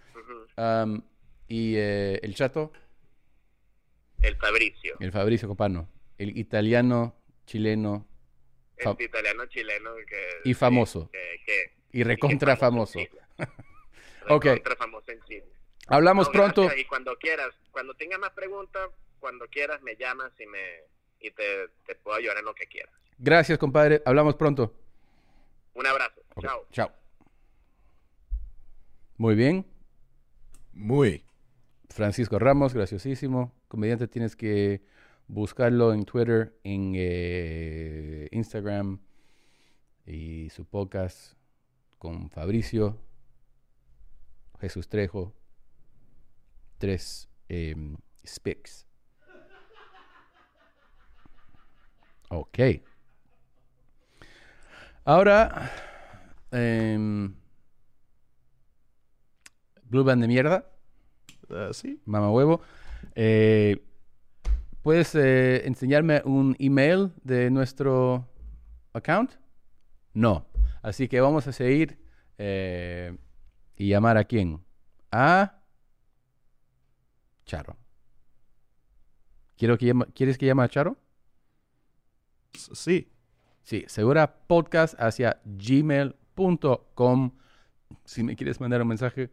Y 1.47 1.75
eh, 1.77 2.19
el 2.21 2.35
chato, 2.35 2.71
El 4.21 4.35
Fabricio. 4.35 4.97
el 4.99 5.11
Fabricio 5.11 5.47
Copano. 5.47 5.87
El 6.17 6.37
italiano, 6.37 7.15
chileno 7.45 8.08
El 8.79 9.01
italiano 9.01 9.45
chileno 9.47 9.91
que, 10.07 10.49
y 10.49 10.53
famoso. 10.53 11.09
que- 11.11 11.41
que- 11.45 11.71
Y 11.91 12.03
recontra 12.03 12.55
famoso. 12.55 12.99
en 12.99 13.07
Chile. 13.07 13.21
Ok. 14.29 14.45
Recontra 14.45 14.75
famoso 14.75 15.11
en 15.11 15.21
Chile. 15.23 15.45
Hablamos 15.87 16.27
No, 16.27 16.33
pronto. 16.33 16.61
gracias, 16.63 16.81
Y 16.81 16.85
cuando 16.87 17.17
quieras, 17.17 17.49
cuando 17.71 17.93
tengas 17.95 18.19
más 18.19 18.29
preguntas, 18.31 18.89
cuando 19.19 19.47
quieras 19.47 19.81
me 19.81 19.95
llamas 19.95 20.31
y 20.39 20.45
me 20.45 20.59
y 21.19 21.31
te, 21.31 21.67
te 21.87 21.95
puedo 21.95 22.15
ayudar 22.17 22.37
en 22.37 22.45
lo 22.45 22.53
que 22.53 22.67
quieras. 22.67 22.93
Gracias, 23.17 23.57
compadre. 23.57 24.01
Hablamos 24.05 24.35
pronto. 24.35 24.73
Un 25.73 25.87
abrazo. 25.87 26.21
Chao. 26.39 26.65
Chao. 26.71 26.91
Muy 29.17 29.35
bien. 29.35 29.65
Muy. 30.73 31.25
Francisco 31.89 32.37
Ramos, 32.39 32.73
graciosísimo. 32.73 33.53
Comediante, 33.67 34.07
tienes 34.07 34.35
que 34.35 34.81
buscarlo 35.29 35.93
en 35.93 36.05
Twitter, 36.05 36.59
en 36.63 36.93
eh, 36.95 38.27
Instagram 38.31 38.99
y 40.05 40.49
su 40.49 40.65
podcast 40.65 41.35
con 41.99 42.29
Fabricio, 42.31 42.97
Jesús 44.59 44.89
Trejo, 44.89 45.33
tres 46.79 47.29
em, 47.47 47.95
speaks. 48.25 48.87
Ok. 52.29 52.59
Ahora, 55.05 55.71
em, 56.51 57.35
Blue 59.83 60.03
Band 60.03 60.23
de 60.23 60.27
mierda. 60.27 60.71
Ah, 61.49 61.69
sí. 61.71 62.01
Mamá 62.05 62.31
huevo. 62.31 62.61
Eh, 63.15 63.88
¿Puedes 64.89 65.13
eh, 65.13 65.67
enseñarme 65.67 66.23
un 66.25 66.55
email 66.57 67.11
de 67.23 67.51
nuestro 67.51 68.27
account? 68.91 69.33
No. 70.15 70.47
Así 70.81 71.07
que 71.07 71.21
vamos 71.21 71.45
a 71.45 71.51
seguir 71.51 71.99
eh, 72.39 73.15
y 73.75 73.89
llamar 73.89 74.17
a 74.17 74.23
quién? 74.23 74.65
A 75.11 75.61
Charo. 77.45 77.77
Quiero 79.59 79.77
que 79.77 79.85
llama- 79.85 80.07
¿Quieres 80.15 80.39
que 80.39 80.47
llame 80.47 80.63
a 80.63 80.69
Charo? 80.69 80.97
Sí. 82.55 83.11
Sí, 83.61 83.85
segura 83.87 84.39
podcast 84.47 84.99
hacia 84.99 85.39
gmail.com. 85.45 87.31
Si 88.05 88.23
me 88.23 88.35
quieres 88.35 88.59
mandar 88.59 88.81
un 88.81 88.87
mensaje, 88.87 89.29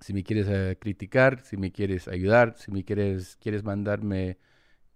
si 0.00 0.12
me 0.12 0.22
quieres 0.22 0.46
eh, 0.48 0.76
criticar, 0.80 1.40
si 1.40 1.56
me 1.56 1.72
quieres 1.72 2.08
ayudar, 2.08 2.56
si 2.56 2.70
me 2.70 2.84
quieres, 2.84 3.36
quieres 3.36 3.64
mandarme 3.64 4.38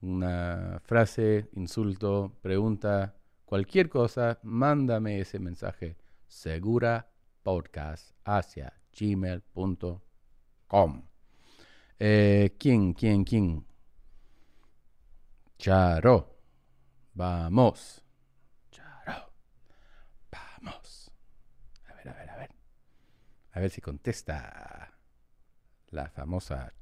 una 0.01 0.81
frase, 0.85 1.49
insulto, 1.55 2.37
pregunta, 2.43 3.17
cualquier 3.45 3.89
cosa, 3.89 4.39
mándame 4.43 5.21
ese 5.21 5.39
mensaje. 5.39 5.97
Segura 6.27 7.09
podcast 7.43 8.13
hacia 8.25 8.73
gmail.com. 8.99 10.03
Eh, 11.99 12.57
¿Quién, 12.59 12.95
quién, 12.95 13.25
quién? 13.25 13.67
Charo. 15.59 16.37
Vamos. 17.15 18.03
Charo. 18.71 19.33
Vamos. 20.31 21.13
A 21.89 21.95
ver, 21.95 22.09
a 22.09 22.13
ver, 22.15 22.31
a 22.31 22.37
ver. 22.37 22.51
A 23.53 23.61
ver 23.61 23.71
si 23.71 23.81
contesta 23.81 24.92
la 25.93 26.09
famosa 26.09 26.73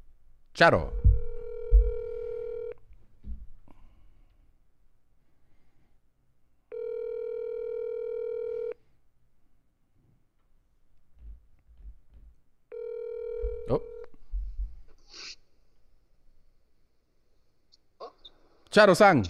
Charo. 0.54 0.92
Oh. 13.68 13.82
Charo-san. 18.70 19.22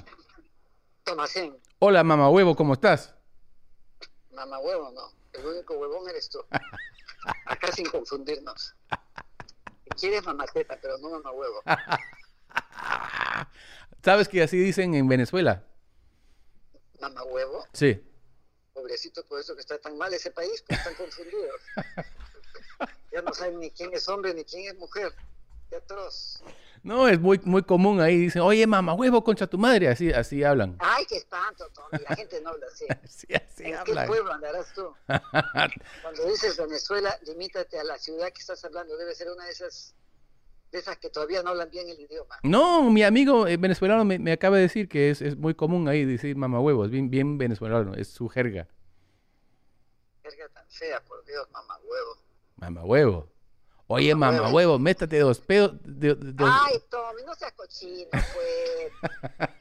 Tomasín, 1.05 1.57
Hola, 1.79 2.05
mamá 2.05 2.29
huevo, 2.31 2.55
¿cómo 2.55 2.75
estás? 2.75 3.15
mamá 4.33 4.59
huevo, 4.61 4.91
no. 4.93 5.03
El 5.33 5.47
único 5.47 5.75
huevón 5.75 6.09
eres 6.09 6.31
tú. 6.31 6.39
Acá 7.47 7.71
sin 7.73 7.87
confundirnos. 7.87 8.75
Quieres 9.99 10.25
mamaceta, 10.25 10.79
pero 10.81 10.97
no 10.99 11.11
mamá 11.11 11.33
huevo. 11.33 11.63
¿Sabes 14.05 14.29
que 14.29 14.43
así 14.43 14.59
dicen 14.59 14.95
en 14.95 15.09
Venezuela? 15.09 15.65
Mamá 17.01 17.23
huevo, 17.25 17.67
Sí. 17.73 18.03
pobrecito 18.73 19.25
por 19.27 19.41
eso 19.41 19.55
que 19.55 19.61
está 19.61 19.79
tan 19.79 19.99
mal 19.99 20.13
ese 20.15 20.31
país, 20.31 20.63
pues 20.67 20.79
están 20.79 20.95
confundidos. 20.95 21.61
Ya 23.13 23.21
no 23.23 23.35
saben 23.35 23.59
ni 23.59 23.73
quién 23.73 23.93
es 23.93 24.09
hombre 24.09 24.33
ni 24.33 24.45
quién 24.45 24.69
es 24.73 24.79
mujer. 24.79 25.13
Qué 25.71 25.77
atroz. 25.77 26.43
No, 26.83 27.07
es 27.09 27.21
muy, 27.21 27.41
muy 27.45 27.63
común 27.63 28.01
ahí. 28.01 28.17
Dicen, 28.17 28.43
oye, 28.43 28.67
mamá 28.67 28.95
huevo, 28.95 29.23
concha 29.23 29.47
tu 29.47 29.57
madre. 29.59 29.89
Así, 29.89 30.11
así 30.13 30.43
hablan. 30.43 30.77
Ay, 30.81 31.05
qué 31.07 31.17
espanto, 31.17 31.67
Tommy. 31.75 32.03
La 32.09 32.17
gente 32.17 32.41
no 32.41 32.51
habla 32.51 32.67
así. 32.73 32.87
Sí, 33.09 33.27
así 33.35 33.65
¿En 33.65 33.71
qué 33.73 33.77
hablan. 33.77 34.07
pueblo 34.09 34.33
andarás 34.33 34.73
tú? 34.75 34.93
Cuando 35.07 36.27
dices 36.27 36.57
Venezuela, 36.57 37.17
limítate 37.27 37.79
a 37.79 37.85
la 37.85 37.99
ciudad 37.99 38.33
que 38.33 38.41
estás 38.41 38.65
hablando. 38.65 38.97
Debe 38.97 39.15
ser 39.15 39.31
una 39.31 39.45
de 39.45 39.51
esas, 39.53 39.95
de 40.73 40.79
esas 40.79 40.97
que 40.97 41.11
todavía 41.11 41.43
no 41.43 41.51
hablan 41.51 41.71
bien 41.71 41.89
el 41.89 42.01
idioma. 42.01 42.37
No, 42.43 42.91
mi 42.91 43.03
amigo 43.03 43.47
eh, 43.47 43.57
venezolano 43.59 44.05
me, 44.05 44.19
me 44.19 44.33
acaba 44.33 44.57
de 44.57 44.63
decir 44.63 44.89
que 44.89 45.11
es, 45.11 45.21
es 45.21 45.37
muy 45.37 45.55
común 45.55 45.87
ahí 45.87 46.05
decir 46.07 46.35
mamá 46.35 46.61
huevo. 46.61 46.87
Es 46.87 46.91
bien, 46.91 47.11
bien 47.11 47.37
venezolano. 47.37 47.95
Es 47.95 48.09
su 48.09 48.29
jerga. 48.29 48.67
Verga 50.25 50.49
tan 50.49 50.67
fea, 50.71 51.01
por 51.05 51.23
Dios, 51.27 51.47
mamá 52.59 52.85
huevo. 52.85 53.29
Oye, 53.93 54.15
Mamá 54.15 54.51
huevo. 54.53 54.79
métate 54.79 55.19
dos 55.19 55.41
pedos. 55.41 55.73
de- 55.83 56.15
de- 56.15 56.33
dos- 56.33 56.49
Ay, 56.65 56.81
Tommy, 56.89 57.23
no 57.27 57.35
seas 57.35 57.53
cochino, 57.53 58.09
pues. 58.11 58.93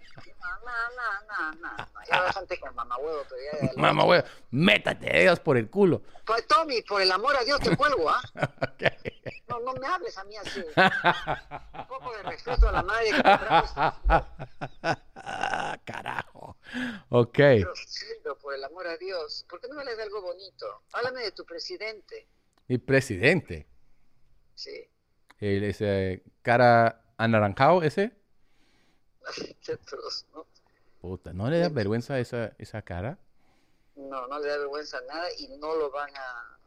No, 0.69 0.75
no, 0.95 1.51
no, 1.61 1.77
no. 1.77 1.87
Ya 2.07 2.21
bastante 2.21 2.59
con 2.59 2.75
mamá 2.75 2.95
huevo, 2.97 3.23
pero 3.27 3.41
ya. 3.41 3.71
Mamá 3.81 4.03
huevo, 4.05 4.27
métate 4.51 5.07
dedos 5.11 5.39
por 5.39 5.57
el 5.57 5.67
culo. 5.69 6.03
Pues, 6.27 6.45
Tommy, 6.47 6.81
por 6.83 7.01
el 7.01 7.11
amor 7.11 7.35
a 7.35 7.43
Dios 7.43 7.59
te 7.59 7.75
cuelgo, 7.75 8.07
¿ah? 8.09 8.21
No, 9.47 9.59
no 9.61 9.73
me 9.73 9.87
hables 9.87 10.15
a 10.15 10.23
mí 10.25 10.37
así. 10.37 10.59
Un 10.59 11.87
poco 11.87 12.15
de 12.15 12.21
respeto 12.23 12.69
a 12.69 12.71
la 12.71 12.83
madre 12.83 13.07
que 13.09 13.15
compramos. 13.15 13.73
Carajo. 15.85 16.57
Ok. 17.09 17.33
Pero, 17.33 18.37
por 18.39 18.53
el 18.53 18.63
amor 18.63 18.85
a 18.87 18.95
Dios, 18.97 19.45
¿por 19.49 19.59
qué 19.59 19.67
no 19.67 19.73
me 19.75 19.81
hablas 19.81 19.97
de 19.97 20.03
algo 20.03 20.21
bonito? 20.21 20.83
Háblame 20.93 21.21
de 21.23 21.31
tu 21.31 21.45
presidente. 21.45 22.27
Mi 22.67 22.77
presidente. 22.77 23.67
Sí. 24.59 24.89
El, 25.39 25.63
ese 25.63 26.21
cara 26.41 27.01
anaranjado 27.15 27.81
ese. 27.81 28.11
¿no? 30.33 30.45
Puta, 30.99 31.31
¿no 31.31 31.49
le 31.49 31.59
da 31.59 31.69
vergüenza 31.69 32.19
esa, 32.19 32.53
esa 32.57 32.81
cara? 32.81 33.17
No, 33.95 34.27
no 34.27 34.37
le 34.37 34.49
da 34.49 34.57
vergüenza 34.57 34.99
nada 35.07 35.29
y 35.37 35.47
no 35.59 35.75
lo 35.77 35.89
van 35.91 36.09
a. 36.13 36.59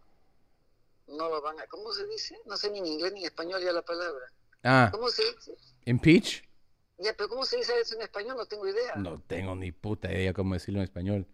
No 1.08 1.28
lo 1.28 1.42
van 1.42 1.60
a. 1.60 1.66
¿Cómo 1.66 1.92
se 1.92 2.06
dice? 2.06 2.40
No 2.46 2.56
sé 2.56 2.70
ni 2.70 2.78
en 2.78 2.86
inglés 2.86 3.12
ni 3.12 3.20
en 3.20 3.26
español 3.26 3.62
ya 3.62 3.72
la 3.72 3.82
palabra. 3.82 4.32
Ah, 4.62 4.88
¿Cómo 4.90 5.10
se 5.10 5.22
dice? 5.30 5.54
impeach. 5.84 6.48
Ya, 6.96 7.14
pero 7.14 7.28
¿cómo 7.28 7.44
se 7.44 7.58
dice 7.58 7.78
eso 7.78 7.96
en 7.96 8.02
español? 8.02 8.38
No 8.38 8.46
tengo 8.46 8.66
idea. 8.66 8.94
No 8.96 9.20
tengo 9.20 9.54
ni 9.54 9.70
puta 9.70 10.10
idea 10.10 10.32
cómo 10.32 10.54
decirlo 10.54 10.80
en 10.80 10.84
español. 10.84 11.26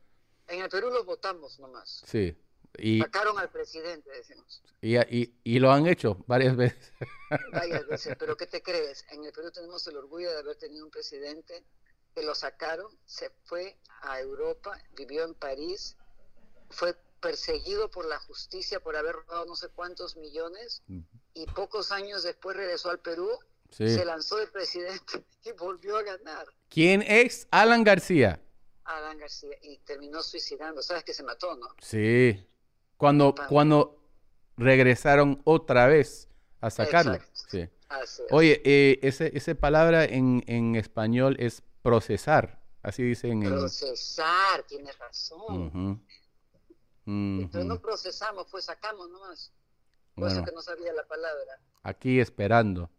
En 0.48 0.62
el 0.62 0.68
Perú 0.68 0.90
los 0.90 1.06
votamos 1.06 1.60
nomás. 1.60 2.02
Sí. 2.04 2.36
Y, 2.78 3.00
Sacaron 3.00 3.38
al 3.38 3.50
presidente, 3.50 4.10
decimos. 4.10 4.62
y, 4.80 4.96
y, 4.96 5.34
y 5.44 5.58
lo 5.58 5.70
han 5.72 5.86
hecho 5.86 6.22
varias 6.26 6.56
veces. 6.56 6.92
Varias 7.52 7.86
veces. 7.86 8.16
Pero 8.18 8.36
¿qué 8.36 8.46
te 8.46 8.62
crees? 8.62 9.04
En 9.10 9.24
el 9.24 9.32
Perú 9.32 9.50
tenemos 9.50 9.86
el 9.86 9.96
orgullo 9.96 10.30
de 10.30 10.38
haber 10.38 10.56
tenido 10.56 10.84
un 10.84 10.90
presidente 10.90 11.62
que 12.14 12.22
lo 12.22 12.34
sacaron, 12.34 12.90
se 13.04 13.30
fue 13.44 13.76
a 14.02 14.18
Europa, 14.20 14.80
vivió 14.96 15.24
en 15.24 15.34
París, 15.34 15.96
fue 16.70 16.94
perseguido 17.20 17.90
por 17.90 18.06
la 18.06 18.18
justicia 18.20 18.80
por 18.80 18.96
haber 18.96 19.14
robado 19.16 19.44
no 19.46 19.56
sé 19.56 19.68
cuántos 19.68 20.16
millones 20.16 20.82
y 21.34 21.46
pocos 21.46 21.90
años 21.92 22.22
después 22.22 22.56
regresó 22.56 22.90
al 22.90 23.00
Perú, 23.00 23.28
Sí. 23.70 23.86
se 23.94 24.04
lanzó 24.06 24.36
de 24.38 24.46
presidente 24.46 25.26
y 25.44 25.52
volvió 25.52 25.98
a 25.98 26.02
ganar. 26.02 26.46
¿Quién 26.70 27.02
es 27.02 27.46
Alan 27.50 27.84
García? 27.84 28.40
Adán 28.84 29.18
García 29.18 29.54
y 29.60 29.76
terminó 29.80 30.22
suicidando. 30.22 30.80
¿Sabes 30.80 31.04
que 31.04 31.12
se 31.12 31.22
mató, 31.22 31.54
no? 31.56 31.68
Sí. 31.82 32.42
Cuando, 32.98 33.34
cuando 33.48 33.96
regresaron 34.58 35.40
otra 35.44 35.86
vez 35.86 36.28
a 36.60 36.68
sacarlo. 36.68 37.14
Exacto. 37.14 37.40
Sí. 37.48 37.68
Así 37.88 38.22
es. 38.22 38.28
Oye, 38.32 38.60
eh, 38.64 38.98
ese, 39.02 39.30
esa 39.34 39.54
palabra 39.54 40.04
en, 40.04 40.44
en 40.46 40.74
español 40.76 41.36
es 41.38 41.62
procesar. 41.82 42.60
Así 42.82 43.02
dicen 43.02 43.42
en... 43.42 43.48
Procesar, 43.50 44.62
tienes 44.64 44.98
razón. 44.98 46.02
Pero 47.04 47.64
no 47.64 47.80
procesamos, 47.80 48.46
pues 48.50 48.66
sacamos 48.66 49.08
nomás. 49.08 49.52
Por 50.14 50.26
eso 50.26 50.36
Bueno, 50.36 50.44
que 50.44 50.52
no 50.54 50.60
sabía 50.62 50.92
la 50.92 51.06
palabra. 51.06 51.60
aquí 51.82 52.20
esperando. 52.20 52.90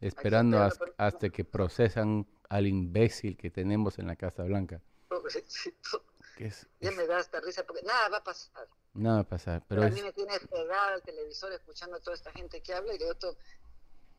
Esperando 0.00 0.58
hasta, 0.98 1.30
que 1.30 1.42
procesan 1.44 2.26
al 2.50 2.66
imbécil 2.66 3.36
que 3.36 3.50
tenemos 3.50 3.98
en 3.98 4.06
la 4.06 4.14
Casa 4.16 4.42
Blanca. 4.44 4.80
Pobrecito. 5.08 6.04
Es, 6.38 6.66
Ya 6.80 6.90
me 6.92 7.06
da 7.06 7.18
hasta 7.18 7.40
risa 7.40 7.64
porque 7.66 7.82
nada 7.82 8.10
va 8.10 8.18
a 8.18 8.24
pasar. 8.24 8.68
Nada 8.96 9.16
va 9.16 9.22
a 9.22 9.28
pasar. 9.28 9.64
Pero 9.68 9.80
Pero 9.80 9.82
a 9.82 9.88
es, 9.88 9.94
mí 9.94 10.02
me 10.02 10.12
tiene 10.12 10.38
pegada 10.40 10.94
al 10.94 11.02
televisor 11.02 11.52
escuchando 11.52 11.96
a 11.96 12.00
toda 12.00 12.14
esta 12.16 12.32
gente 12.32 12.62
que 12.62 12.74
habla 12.74 12.94
y 12.94 12.98
de 12.98 13.10
otro. 13.10 13.36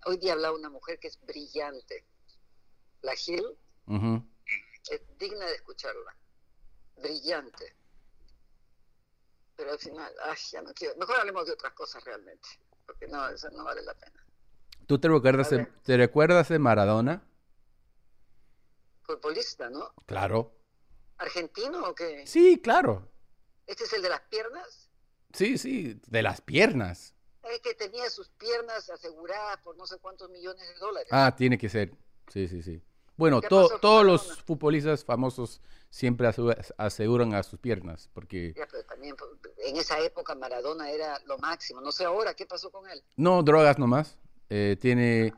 Hoy 0.05 0.17
día 0.17 0.33
hablaba 0.33 0.55
una 0.55 0.69
mujer 0.69 0.99
que 0.99 1.07
es 1.07 1.19
brillante. 1.21 2.05
La 3.01 3.15
Gil 3.15 3.45
ujú. 3.87 4.23
es 4.89 5.01
digna 5.17 5.45
de 5.45 5.55
escucharla. 5.55 6.15
Brillante. 6.97 7.75
Pero 9.55 9.71
al 9.71 9.79
final, 9.79 10.13
ay, 10.23 10.37
ya 10.51 10.61
no 10.61 10.73
quiero. 10.73 10.95
Mejor 10.97 11.17
hablemos 11.19 11.45
de 11.45 11.53
otras 11.53 11.73
cosas 11.73 12.03
realmente. 12.03 12.47
Porque 12.85 13.07
no, 13.07 13.27
eso 13.27 13.49
no 13.49 13.63
vale 13.63 13.81
la 13.81 13.93
pena. 13.95 14.23
¿Tú 14.87 14.99
te 14.99 15.09
recuerdas, 15.09 15.49
de, 15.49 15.65
te 15.83 15.97
recuerdas 15.97 16.47
de 16.47 16.59
Maradona? 16.59 17.27
Futbolista, 19.03 19.69
¿no? 19.69 19.93
Claro. 20.05 20.53
¿Argentino 21.17 21.89
o 21.89 21.95
qué? 21.95 22.25
Sí, 22.25 22.61
claro. 22.61 23.11
¿Este 23.67 23.83
es 23.83 23.93
el 23.93 24.01
de 24.01 24.09
las 24.09 24.21
piernas? 24.21 24.89
Sí, 25.33 25.57
sí, 25.57 25.99
de 26.07 26.21
las 26.23 26.41
piernas. 26.41 27.13
Es 27.43 27.59
que 27.59 27.73
tenía 27.75 28.09
sus 28.09 28.29
piernas 28.29 28.89
aseguradas 28.89 29.57
por 29.63 29.77
no 29.77 29.85
sé 29.85 29.97
cuántos 29.99 30.29
millones 30.29 30.67
de 30.67 30.75
dólares. 30.79 31.07
Ah, 31.11 31.33
tiene 31.37 31.57
que 31.57 31.69
ser. 31.69 31.91
Sí, 32.31 32.47
sí, 32.47 32.61
sí. 32.63 32.81
Bueno, 33.15 33.41
¿Qué 33.41 33.47
to- 33.47 33.57
pasó 33.63 33.69
con 33.71 33.81
todos 33.81 34.05
los 34.05 34.41
futbolistas 34.43 35.03
famosos 35.05 35.61
siempre 35.89 36.29
aseguran 36.77 37.33
a 37.33 37.43
sus 37.43 37.59
piernas, 37.59 38.09
porque 38.13 38.53
Ya, 38.55 38.67
pero 38.69 38.83
también 38.85 39.15
pues, 39.15 39.31
en 39.65 39.77
esa 39.77 39.99
época 40.01 40.35
Maradona 40.35 40.91
era 40.91 41.17
lo 41.25 41.37
máximo. 41.37 41.81
No 41.81 41.91
sé 41.91 42.03
ahora 42.05 42.33
qué 42.33 42.45
pasó 42.45 42.69
con 42.69 42.87
él. 42.89 43.03
no 43.15 43.41
drogas 43.43 43.79
nomás. 43.79 44.17
Eh, 44.49 44.77
tiene 44.79 45.33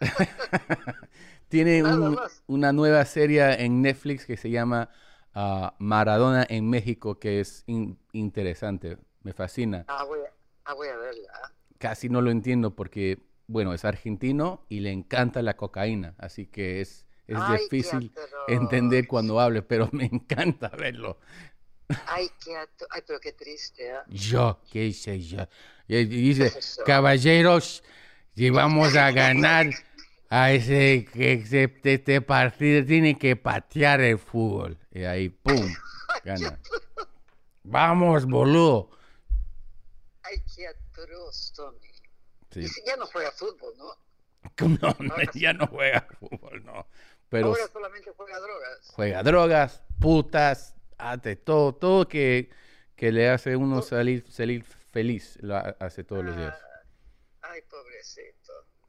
tiene 1.48 1.82
un- 1.82 2.14
más. 2.14 2.42
una 2.46 2.72
nueva 2.72 3.04
serie 3.04 3.62
en 3.64 3.82
Netflix 3.82 4.26
que 4.26 4.36
se 4.36 4.50
llama 4.50 4.90
ah, 5.34 5.74
Maradona 5.78 6.46
en 6.48 6.68
México, 6.70 7.18
que 7.18 7.40
es 7.40 7.64
in- 7.66 7.98
interesante. 8.12 8.98
Me 9.22 9.32
fascina. 9.32 9.86
Ah, 9.86 10.04
voy 10.04 10.18
a, 10.20 10.32
ah, 10.64 10.74
voy 10.74 10.88
a 10.88 10.96
verla. 10.96 11.30
ah. 11.34 11.52
Casi 11.78 12.08
no 12.08 12.20
lo 12.20 12.30
entiendo 12.30 12.76
porque 12.76 13.18
bueno, 13.48 13.74
es 13.74 13.84
argentino 13.84 14.64
y 14.68 14.80
le 14.80 14.92
encanta 14.92 15.42
la 15.42 15.56
cocaína, 15.56 16.14
así 16.18 16.46
que 16.46 16.80
es, 16.80 17.06
es 17.26 17.38
Ay, 17.38 17.64
difícil 17.64 18.12
entender 18.46 19.06
cuando 19.08 19.40
hable, 19.40 19.62
pero 19.62 19.88
me 19.92 20.04
encanta 20.12 20.68
verlo. 20.68 21.18
Ay, 22.06 22.28
qué 22.44 22.56
Ay, 22.90 23.02
pero 23.06 23.18
qué 23.18 23.32
triste, 23.32 23.90
¿ah? 23.90 24.04
Yo, 24.06 24.60
¿qué 24.70 24.86
hice 24.86 25.20
yo? 25.20 25.46
Y 25.86 26.04
dice, 26.04 26.54
caballeros, 26.82 27.82
si 28.34 28.50
vamos 28.50 28.94
a 28.96 29.10
ganar 29.12 29.74
a 30.34 30.50
ese, 30.52 31.04
que 31.12 31.34
ese- 31.34 31.78
este 31.84 32.22
partido, 32.22 32.84
tiene 32.86 33.18
que 33.18 33.36
patear 33.36 34.00
el 34.00 34.18
fútbol. 34.18 34.78
Y 34.90 35.04
ahí, 35.04 35.28
¡pum! 35.28 35.60
Gana. 36.24 36.58
Vamos, 37.64 38.24
boludo. 38.26 38.90
Ay, 40.22 40.42
qué 40.56 40.68
atroz, 40.68 41.52
Tommy. 41.54 41.78
Sí. 42.50 42.66
Ya 42.86 42.96
no 42.96 43.06
juega 43.06 43.30
fútbol, 43.32 43.74
¿no? 43.78 43.94
No, 44.80 44.96
no, 45.00 45.14
ya 45.34 45.52
no 45.52 45.66
juega 45.66 46.06
fútbol, 46.18 46.64
no. 46.64 46.86
Pero 47.28 47.48
Ahora 47.48 47.66
solamente 47.72 48.10
juega 48.16 48.38
drogas. 48.40 48.90
juega 48.94 49.22
drogas, 49.22 49.82
putas, 50.00 50.74
hace 50.98 51.36
todo, 51.36 51.74
todo 51.74 52.08
que, 52.08 52.50
que 52.96 53.12
le 53.12 53.28
hace 53.28 53.54
uno 53.56 53.82
salir, 53.82 54.24
salir 54.30 54.64
feliz, 54.64 55.38
lo 55.42 55.56
ha- 55.56 55.76
hace 55.78 56.04
todos 56.04 56.24
los 56.24 56.36
días. 56.36 56.56
Ay, 57.42 57.60
pobrecito. 57.70 58.41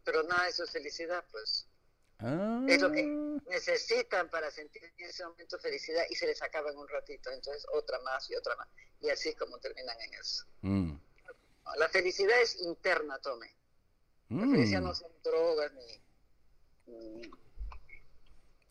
Pero 0.03 0.23
nada, 0.23 0.47
eso 0.47 0.63
es 0.63 0.71
felicidad, 0.71 1.23
pues. 1.31 1.67
Ah, 2.19 2.63
Es 2.69 2.81
lo 2.81 2.91
que 2.91 3.03
necesitan 3.49 4.29
para 4.29 4.49
sentir 4.51 4.83
en 4.83 5.05
ese 5.05 5.25
momento 5.25 5.59
felicidad 5.59 6.03
y 6.09 6.15
se 6.15 6.27
les 6.27 6.41
acaba 6.41 6.69
en 6.71 6.77
un 6.77 6.87
ratito. 6.87 7.29
Entonces, 7.31 7.65
otra 7.73 7.99
más 7.99 8.29
y 8.29 8.35
otra 8.35 8.55
más. 8.55 8.67
Y 9.01 9.09
así 9.09 9.29
es 9.29 9.35
como 9.35 9.57
terminan 9.59 9.99
en 10.01 10.13
eso. 10.13 10.45
mm, 10.61 10.93
La 11.77 11.89
felicidad 11.89 12.39
es 12.41 12.61
interna, 12.61 13.19
Tome. 13.19 13.47
La 14.29 14.45
mm. 14.45 14.51
felicidad 14.51 14.81
no 14.81 14.93
son 14.95 15.11
drogas 15.23 15.71
ni... 15.73 16.01
ni- 16.93 17.31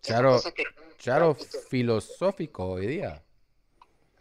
Charo, 0.02 0.40
que- 0.54 0.64
Charo 0.98 1.34
filosófico 1.34 2.64
hoy 2.72 2.86
día. 2.86 3.22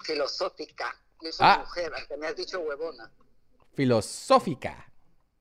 filosófica. 0.04 0.96
Yo 1.22 1.32
soy 1.32 1.46
Ah. 1.48 1.58
mujer, 1.60 1.92
aunque 1.96 2.18
me 2.18 2.28
has 2.28 2.36
dicho 2.36 2.60
huevona. 2.60 3.12
Filosófica. 3.76 4.92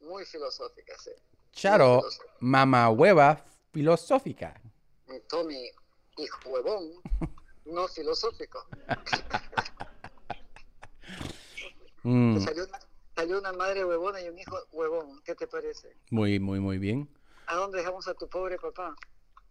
Muy 0.00 0.24
filosófica, 0.24 0.96
sí. 0.98 1.11
Charo, 1.52 2.02
mamá 2.40 2.90
hueva 2.90 3.44
filosófica. 3.72 4.60
Tommy, 5.28 5.68
hijo 6.16 6.38
huevón, 6.50 6.90
no 7.66 7.88
filosófico. 7.88 8.66
Mm, 12.02 12.40
Salió, 12.40 12.64
una, 12.64 12.78
salió 13.14 13.38
una 13.38 13.52
madre 13.52 13.84
huevona 13.84 14.22
y 14.22 14.28
un 14.30 14.38
hijo 14.38 14.56
huevón. 14.72 15.20
¿Qué 15.22 15.34
te 15.34 15.46
parece? 15.46 15.94
muy, 16.10 16.40
muy, 16.40 16.58
muy 16.58 16.78
bien. 16.78 17.06
¿A 17.46 17.56
dónde 17.56 17.76
dejamos 17.78 18.08
a 18.08 18.14
tu 18.14 18.26
pobre 18.26 18.56
papá? 18.56 18.94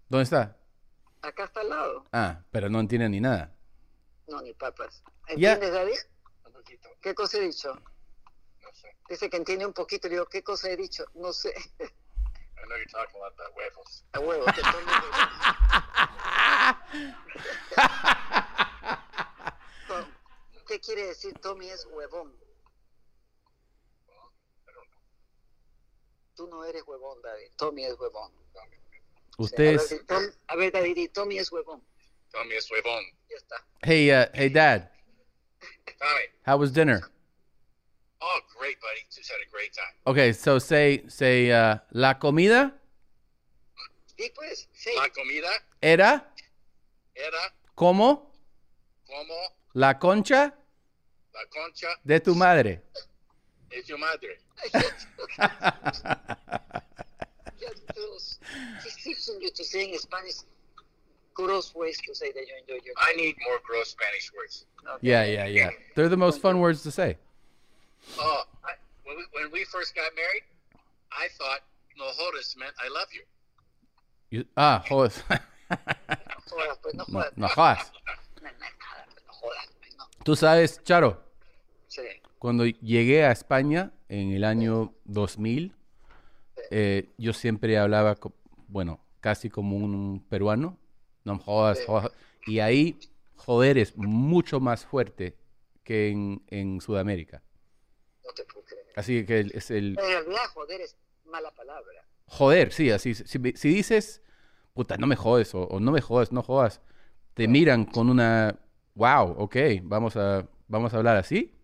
¿Dónde 0.07 0.23
está? 0.23 0.57
Acá 1.21 1.43
está 1.43 1.61
al 1.61 1.69
lado. 1.69 2.05
Ah, 2.11 2.41
pero 2.49 2.67
no 2.67 2.79
entiende 2.79 3.07
ni 3.07 3.19
nada. 3.19 3.53
No, 4.27 4.41
ni 4.41 4.53
papas. 4.53 5.03
Ya. 5.37 5.53
¿Entiendes, 5.53 5.73
David? 5.73 5.97
¿Qué 7.01 7.13
cosa 7.13 7.37
he 7.37 7.41
dicho? 7.41 7.75
No 8.69 8.75
sé. 8.75 8.95
Dice 9.09 9.29
que 9.29 9.37
entiende 9.37 9.65
un 9.65 9.73
poquito. 9.73 10.07
Le 10.07 10.15
digo, 10.15 10.27
¿qué 10.27 10.43
cosa 10.43 10.69
he 10.69 10.77
dicho? 10.77 11.03
No 11.15 11.33
sé. 11.33 11.49
I 11.49 12.65
know 12.67 12.77
you're 12.77 12.85
talking 12.91 13.19
about 13.19 13.35
the 13.35 13.43
huevos. 13.57 14.03
A 14.13 14.19
huevo, 14.19 14.45
que 14.45 14.61
Tommy 14.61 14.91
huevón. 19.89 20.13
¿Qué 20.67 20.79
quiere 20.79 21.07
decir 21.07 21.33
Tommy 21.39 21.67
es 21.69 21.85
huevón? 21.85 22.31
Tú 26.35 26.47
no 26.47 26.63
eres 26.63 26.83
huevón, 26.85 27.19
David. 27.23 27.51
Tommy 27.57 27.85
es 27.85 27.99
huevón. 27.99 28.31
Ustedes, 29.39 29.91
A 30.09 30.19
ver, 30.19 30.33
a 30.47 30.55
ver, 30.55 30.71
David, 30.71 30.97
y 30.97 31.07
Tommy 31.09 31.39
es 31.39 31.51
huevón. 31.51 31.81
Tommy 32.31 32.53
es 32.55 32.69
huevón. 32.69 33.03
Ya 33.29 33.37
está. 33.37 33.55
hey, 33.81 34.11
uh, 34.11 34.25
hey, 34.33 34.49
Dad, 34.49 34.91
Tommy. 35.97 36.21
how 36.45 36.57
was 36.57 36.71
dinner? 36.71 37.01
Oh, 38.21 38.39
great, 38.57 38.77
buddy. 38.81 39.01
Just 39.15 39.31
had 39.31 39.37
a 39.45 39.49
great 39.51 39.73
time. 39.73 39.93
Okay, 40.07 40.33
so 40.33 40.59
say, 40.59 41.03
say, 41.07 41.51
uh, 41.51 41.77
la 41.93 42.13
comida 42.15 42.73
Sí, 44.17 44.29
pues, 44.35 44.67
sí. 44.73 44.89
La 44.97 45.07
comida 45.09 45.49
era 45.81 46.25
era 47.15 47.53
como 47.75 48.33
como 49.07 49.35
la 49.73 49.97
concha 49.97 50.53
la 51.33 51.45
concha 51.49 51.87
de 52.03 52.19
tu 52.19 52.35
madre. 52.35 52.81
de 53.69 53.81
tu 53.83 53.97
madre. 53.97 54.37
Those- 57.95 58.39
teaching 59.03 59.39
you 59.41 59.49
to 59.51 59.63
say 59.63 59.95
Spanish 59.97 60.35
gross 61.33 61.73
ways 61.73 61.97
to 62.05 62.13
say 62.13 62.31
that 62.33 62.41
you 62.41 62.53
enjoy 62.59 62.83
your 62.85 62.95
I 62.97 63.13
need 63.15 63.35
more 63.47 63.59
gross 63.65 63.91
Spanish 63.91 64.31
words. 64.35 64.65
Yeah, 65.01 65.23
yeah, 65.23 65.45
yeah. 65.45 65.69
They're 65.95 66.09
the 66.09 66.17
most 66.17 66.41
fun 66.41 66.59
words 66.59 66.83
to 66.83 66.91
say. 66.91 67.17
Oh, 68.19 68.43
I, 68.63 68.71
when, 69.05 69.17
we, 69.17 69.23
when 69.33 69.51
we 69.51 69.63
first 69.65 69.95
got 69.95 70.11
married, 70.15 70.43
I 71.11 71.27
thought 71.37 71.61
no 71.97 72.05
jodas 72.17 72.55
meant 72.57 72.73
I 72.79 72.89
love 72.89 73.09
you. 73.13 73.23
You, 74.31 74.45
ah, 74.55 74.83
jodas. 74.87 75.23
No 76.49 76.55
jodas. 76.57 76.79
no 76.95 77.05
pues 77.05 77.37
no 77.37 77.47
jodas. 77.47 77.91
Tú 80.23 80.35
sabes, 80.35 80.83
Charo, 80.83 81.23
Sí. 81.87 82.01
cuando 82.39 82.65
llegué 82.65 83.23
a 83.25 83.31
España 83.31 83.91
en 84.09 84.31
el 84.33 84.43
año 84.43 84.93
2000, 85.05 85.75
eh, 86.71 87.09
yo 87.17 87.33
siempre 87.33 87.77
hablaba, 87.77 88.17
bueno, 88.67 88.99
casi 89.21 89.49
como 89.49 89.75
un 89.77 90.25
peruano. 90.29 90.77
No 91.23 91.37
jodas, 91.37 91.79
jodas. 91.85 92.11
Y 92.47 92.59
ahí, 92.59 92.99
joder 93.35 93.77
es 93.77 93.95
mucho 93.95 94.59
más 94.59 94.85
fuerte 94.85 95.37
que 95.83 96.09
en, 96.09 96.41
en 96.47 96.81
Sudamérica. 96.81 97.43
No 98.29 98.33
te 98.35 98.43
puedo 98.45 98.63
creer. 98.63 98.85
Así 98.95 99.25
que 99.25 99.39
es 99.53 99.71
el... 99.71 99.97
En 99.97 100.05
realidad, 100.05 100.45
joder 100.53 100.81
es 100.81 100.95
mala 101.25 101.49
palabra. 101.51 102.05
Joder, 102.27 102.71
sí, 102.71 102.91
así. 102.91 103.15
Si, 103.15 103.25
si 103.25 103.69
dices, 103.69 104.21
puta, 104.75 104.97
no 104.97 105.07
me 105.07 105.15
jodes 105.15 105.55
o, 105.55 105.63
o 105.63 105.79
no 105.79 105.91
me 105.91 105.99
jodas, 105.99 106.31
no 106.31 106.43
jodas, 106.43 106.79
te 107.33 107.47
miran 107.47 107.85
con 107.85 108.07
una, 108.07 108.59
wow, 108.93 109.33
ok, 109.39 109.55
vamos 109.81 110.15
a, 110.15 110.47
vamos 110.67 110.93
a 110.93 110.97
hablar 110.97 111.17
así. 111.17 111.55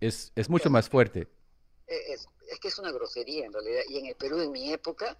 Es, 0.00 0.32
es 0.34 0.50
mucho 0.50 0.68
más 0.68 0.88
fuerte. 0.88 1.28
Eh, 1.86 2.12
Es, 2.12 2.26
es 2.50 2.58
que 2.58 2.68
es 2.68 2.78
una 2.80 2.90
grosería 2.90 3.46
en 3.46 3.52
realidad. 3.52 3.82
Y 3.88 3.98
en 3.98 4.06
el 4.06 4.16
Perú, 4.16 4.40
en 4.40 4.50
mi 4.50 4.72
época, 4.72 5.16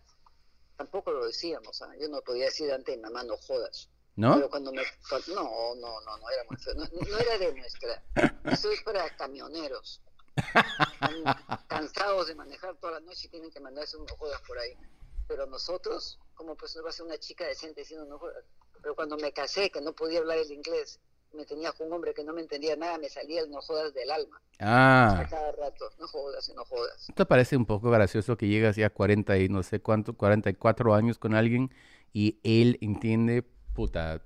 tampoco 0.77 1.13
lo 1.13 1.25
decíamos. 1.25 1.81
¿ah? 1.83 1.93
Yo 2.01 2.09
no 2.09 2.21
podía 2.23 2.47
decir 2.47 2.73
antes, 2.73 2.99
mamá, 3.01 3.23
no 3.23 3.37
jodas. 3.37 3.91
¿No? 4.17 4.35
Pero 4.35 4.51
cuando 4.51 4.73
me... 4.73 4.83
no, 5.29 5.75
no, 5.77 6.01
no, 6.01 6.19
no 6.19 6.31
era 6.31 6.43
muy 6.49 6.57
feo. 6.57 6.75
No, 6.75 6.85
no 6.85 7.19
era 7.19 7.39
de 7.39 7.55
nuestra. 7.55 8.03
Eso 8.45 8.73
es 8.73 8.83
para 8.83 9.09
camioneros. 9.15 10.03
Están 10.37 11.25
cansados 11.69 12.29
de 12.29 12.35
manejar 12.35 12.77
toda 12.77 12.95
la 12.95 13.01
noche 13.01 13.27
y 13.27 13.31
tienen 13.31 13.51
que 13.51 13.61
mandarse 13.61 13.97
unos 13.97 14.13
jodas 14.13 14.41
por 14.47 14.59
ahí. 14.59 14.73
Pero 15.29 15.47
nosotros, 15.47 16.19
como 16.35 16.57
pues 16.57 16.79
va 16.85 16.91
a 16.91 16.93
ser 16.93 17.07
una 17.07 17.19
chica 17.19 17.47
decente 17.47 17.81
diciendo 17.81 18.07
no 18.07 18.19
jodas. 18.19 18.45
Pero 18.81 18.95
cuando 18.95 19.17
me 19.17 19.33
casé, 19.33 19.71
que 19.71 19.81
no 19.81 19.93
podía 19.93 20.21
hablar 20.21 20.39
el 20.39 20.51
inglés, 20.53 21.01
me 21.33 21.45
tenía 21.45 21.73
con 21.73 21.89
un 21.89 21.95
hombre 21.95 22.15
que 22.15 22.25
no 22.25 22.33
me 22.33 22.41
entendía 22.41 22.77
nada, 22.77 22.99
me 22.99 23.09
salía 23.09 23.41
el 23.41 23.51
no 23.51 23.61
jodas 23.61 23.93
del 23.95 24.11
alma. 24.11 24.41
Ah. 24.61 25.27
Cada 25.29 25.53
rato, 25.53 25.91
no 25.99 26.07
jodas 26.09 26.49
y 26.49 26.55
no 26.55 26.65
jodas. 26.65 27.07
¿No 27.09 27.15
te 27.15 27.27
parece 27.27 27.57
un 27.57 27.67
poco 27.67 27.91
gracioso 27.91 28.37
que 28.37 28.49
llegas 28.49 28.77
ya 28.77 28.87
a 28.87 28.91
40 28.91 29.37
y 29.39 29.49
no 29.49 29.63
sé 29.63 29.81
cuánto, 29.81 30.17
44 30.17 30.95
años 30.95 31.19
con 31.19 31.35
alguien 31.35 31.75
y 32.13 32.41
él 32.43 32.79
entiende, 32.81 33.43
puta, 33.75 34.23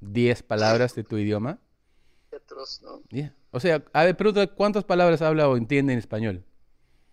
10 0.00 0.42
palabras 0.42 0.94
de 0.94 1.04
tu 1.04 1.16
idioma? 1.16 1.60
Atroz, 2.34 2.82
¿no? 2.82 3.02
Yeah. 3.10 3.34
O 3.52 3.60
sea, 3.60 3.84
a 3.92 4.04
ver, 4.04 4.16
pregunta, 4.16 4.46
¿cuántas 4.46 4.84
palabras 4.84 5.20
habla 5.22 5.48
o 5.48 5.56
entiende 5.56 5.92
en 5.92 5.98
español? 5.98 6.42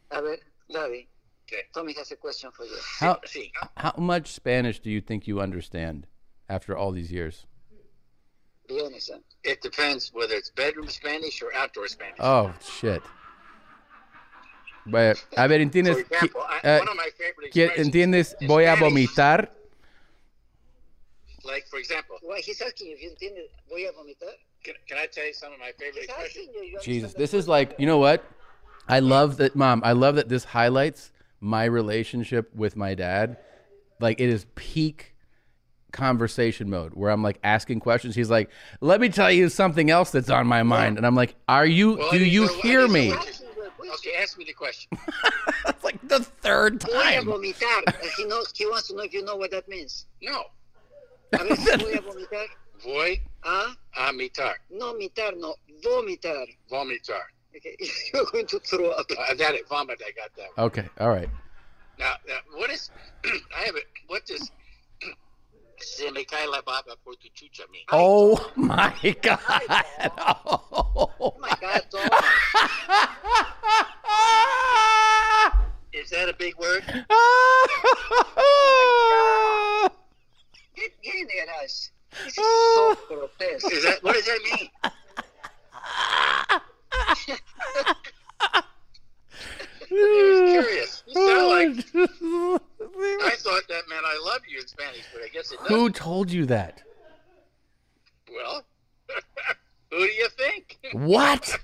A 0.09 0.21
ver, 0.21 0.39
David. 0.69 1.07
Tommy 1.73 1.93
has 1.93 2.11
a 2.11 2.15
question 2.15 2.51
for 2.51 2.65
you. 2.65 2.75
How, 2.99 3.19
how 3.75 3.93
much 3.97 4.27
Spanish 4.27 4.79
do 4.79 4.89
you 4.89 5.01
think 5.01 5.25
you 5.27 5.39
understand 5.41 6.07
after 6.47 6.77
all 6.77 6.93
these 6.93 7.11
years? 7.11 7.47
Be 8.67 8.79
honest? 8.79 9.11
It 9.43 9.61
depends 9.63 10.11
whether 10.13 10.35
it's 10.35 10.51
bedroom 10.51 10.87
Spanish 10.89 11.41
or 11.41 11.51
outdoor 11.55 11.87
Spanish. 11.87 12.19
Oh, 12.19 12.53
shit. 12.61 13.01
Bueno, 14.85 15.15
a 15.35 15.47
ver, 15.47 15.59
¿entiendes? 15.61 15.97
For 15.97 16.01
example, 16.05 16.41
I- 16.47 16.59
eh, 16.67 16.79
one 16.79 16.87
of 16.89 16.95
my 16.95 17.09
favorite 17.17 17.51
¿qué- 17.51 17.63
expressions 17.65 17.87
¿Entiendes? 17.87 18.37
Voy 18.47 18.65
a 18.65 18.75
vomitar. 18.75 19.51
Like, 21.43 21.67
for 21.67 21.79
example, 21.79 22.17
he's 22.37 22.61
asking 22.61 22.89
you 22.89 22.93
if 22.95 23.01
you 23.01 23.09
entiende, 23.09 23.49
voy 23.67 23.85
a 23.85 23.91
vomitar. 23.91 24.35
Can, 24.73 24.75
can 24.87 24.97
I 24.97 25.05
tell 25.07 25.25
you 25.25 25.33
some 25.33 25.51
of 25.53 25.59
my 25.59 25.71
favorite 25.79 25.95
He's 26.01 26.05
expressions? 26.05 26.47
asking 26.49 26.63
you, 26.63 26.69
you 26.71 26.79
Jesus, 26.81 27.13
this 27.13 27.33
is 27.33 27.47
like, 27.47 27.75
you 27.79 27.85
know 27.85 27.97
what? 27.97 28.23
I 28.87 28.99
love 28.99 29.37
that, 29.37 29.55
mom. 29.55 29.81
I 29.83 29.91
love 29.93 30.15
that 30.15 30.29
this 30.29 30.43
highlights 30.43 31.11
my 31.39 31.65
relationship 31.65 32.53
with 32.55 32.75
my 32.75 32.95
dad. 32.95 33.37
Like, 33.99 34.19
it 34.19 34.29
is 34.29 34.45
peak 34.55 35.15
conversation 35.91 36.69
mode 36.69 36.93
where 36.93 37.09
I'm 37.11 37.23
like 37.23 37.39
asking 37.43 37.79
questions. 37.79 38.15
He's 38.15 38.29
like, 38.29 38.49
let 38.81 39.01
me 39.01 39.09
tell 39.09 39.31
you 39.31 39.49
something 39.49 39.89
else 39.89 40.11
that's 40.11 40.29
on 40.29 40.47
my 40.47 40.63
mind. 40.63 40.97
And 40.97 41.05
I'm 41.05 41.15
like, 41.15 41.35
are 41.47 41.65
you, 41.65 41.97
Well, 41.97 42.11
do 42.11 42.23
you 42.23 42.45
know- 42.45 42.53
I 42.53 42.61
hear 42.61 42.87
me? 42.87 43.09
what 43.09 43.27
you- 43.27 43.45
Okay, 43.95 44.13
ask 44.21 44.37
me 44.37 44.45
the 44.45 44.53
question. 44.53 44.89
It's 45.67 45.83
like, 45.83 45.99
the 46.07 46.19
third 46.19 46.83
Voy 46.83 46.91
a 46.93 47.03
time. 47.15 47.25
vomitar. 47.25 48.15
He, 48.17 48.25
knows, 48.25 48.51
he 48.55 48.65
wants 48.67 48.87
to 48.89 48.95
know 48.95 49.01
if 49.03 49.13
you 49.13 49.23
know 49.25 49.35
what 49.35 49.49
that 49.51 49.67
means. 49.67 50.05
No. 50.21 50.43
A 51.33 51.37
ver 51.39 51.55
voy 51.77 51.93
a 51.93 52.01
vomitar. 52.01 52.45
Voy 52.83 53.21
¿Ah? 53.43 53.73
a 53.95 54.11
mitar. 54.13 54.55
No 54.69 54.93
mitar, 54.93 55.35
no. 55.37 55.55
Vomitar. 55.83 56.45
Vomitar. 56.69 57.23
Okay. 57.55 57.75
You're 58.13 58.25
going 58.31 58.45
to 58.47 58.59
throw 58.59 58.89
up. 58.91 59.07
I 59.27 59.33
got 59.35 59.55
it. 59.55 59.67
Vomit. 59.67 60.01
I 60.05 60.11
got 60.11 60.29
that. 60.37 60.49
One. 60.55 60.67
Okay, 60.67 60.87
all 60.99 61.09
right. 61.09 61.29
Now, 61.97 62.13
now, 62.27 62.37
what 62.55 62.69
is? 62.69 62.91
I 63.25 63.63
have 63.65 63.75
it. 63.75 63.85
What 64.07 64.25
does? 64.25 64.51
Se 65.81 66.11
me 66.11 66.25
cae 66.25 66.45
la 66.45 66.61
baba 66.61 66.95
por 67.03 67.15
tu 67.15 67.29
chucha 67.29 67.65
mean? 67.71 67.83
Oh 67.91 68.51
my 68.55 68.93
God. 69.21 69.39
Oh 71.21 71.33
my 71.39 71.55
God, 71.61 71.81
Is 75.93 76.09
that 76.11 76.29
a 76.29 76.33
big 76.33 76.55
word? 76.57 76.83
oh 77.09 77.67
Get, 80.75 80.91
get 81.01 81.15
in 81.15 81.27
the 81.27 81.33
garage. 81.45 81.89
This 82.11 82.27
is 82.27 82.33
so 82.35 82.97
grotesque. 83.07 83.71
Is 83.71 83.83
that 83.83 84.03
what 84.03 84.13
does 84.15 84.25
that 84.25 84.39
mean? 84.43 84.69
he 89.89 89.95
curious. 89.95 91.03
You 91.07 91.13
sound 91.13 91.47
like. 91.47 91.85
I 91.95 93.35
thought 93.37 93.63
that 93.69 93.83
meant 93.89 94.05
I 94.05 94.19
love 94.23 94.41
you 94.47 94.59
in 94.59 94.67
Spanish, 94.67 95.05
but 95.13 95.21
I 95.23 95.27
guess 95.29 95.51
it 95.51 95.59
doesn't. 95.59 95.75
Who 95.75 95.89
told 95.89 96.31
you 96.31 96.45
that? 96.47 96.81
Well, 98.31 98.63
who 99.91 99.97
do 99.97 100.03
you 100.05 100.27
think? 100.37 100.77
What? 100.93 101.57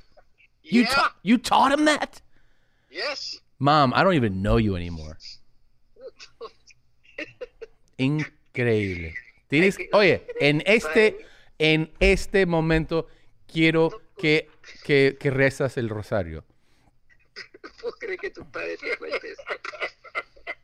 You 0.63 0.81
Yeah. 0.81 0.87
ta- 0.89 1.15
you 1.21 1.37
taught 1.37 1.71
him 1.71 1.85
that? 1.85 2.21
Yes. 2.89 3.37
Mom, 3.59 3.93
I 3.95 4.03
don't 4.03 4.15
even 4.15 4.41
know 4.41 4.57
you 4.57 4.75
anymore. 4.75 5.17
Increíble. 7.99 9.13
Tienes, 9.47 9.77
oye, 9.93 10.25
en 10.39 10.63
este, 10.65 11.25
en 11.59 11.93
este 11.99 12.45
momento 12.45 13.07
quiero 13.47 14.01
que, 14.17 14.49
que, 14.83 15.17
que 15.19 15.29
rezas 15.29 15.77
el 15.77 15.89
rosario. 15.89 16.43
¿Puedo 17.81 17.93
creer 17.95 18.19
que 18.19 18.31
tu 18.31 18.49
padre 18.49 18.77
te 18.77 18.97
cuente? 18.97 19.35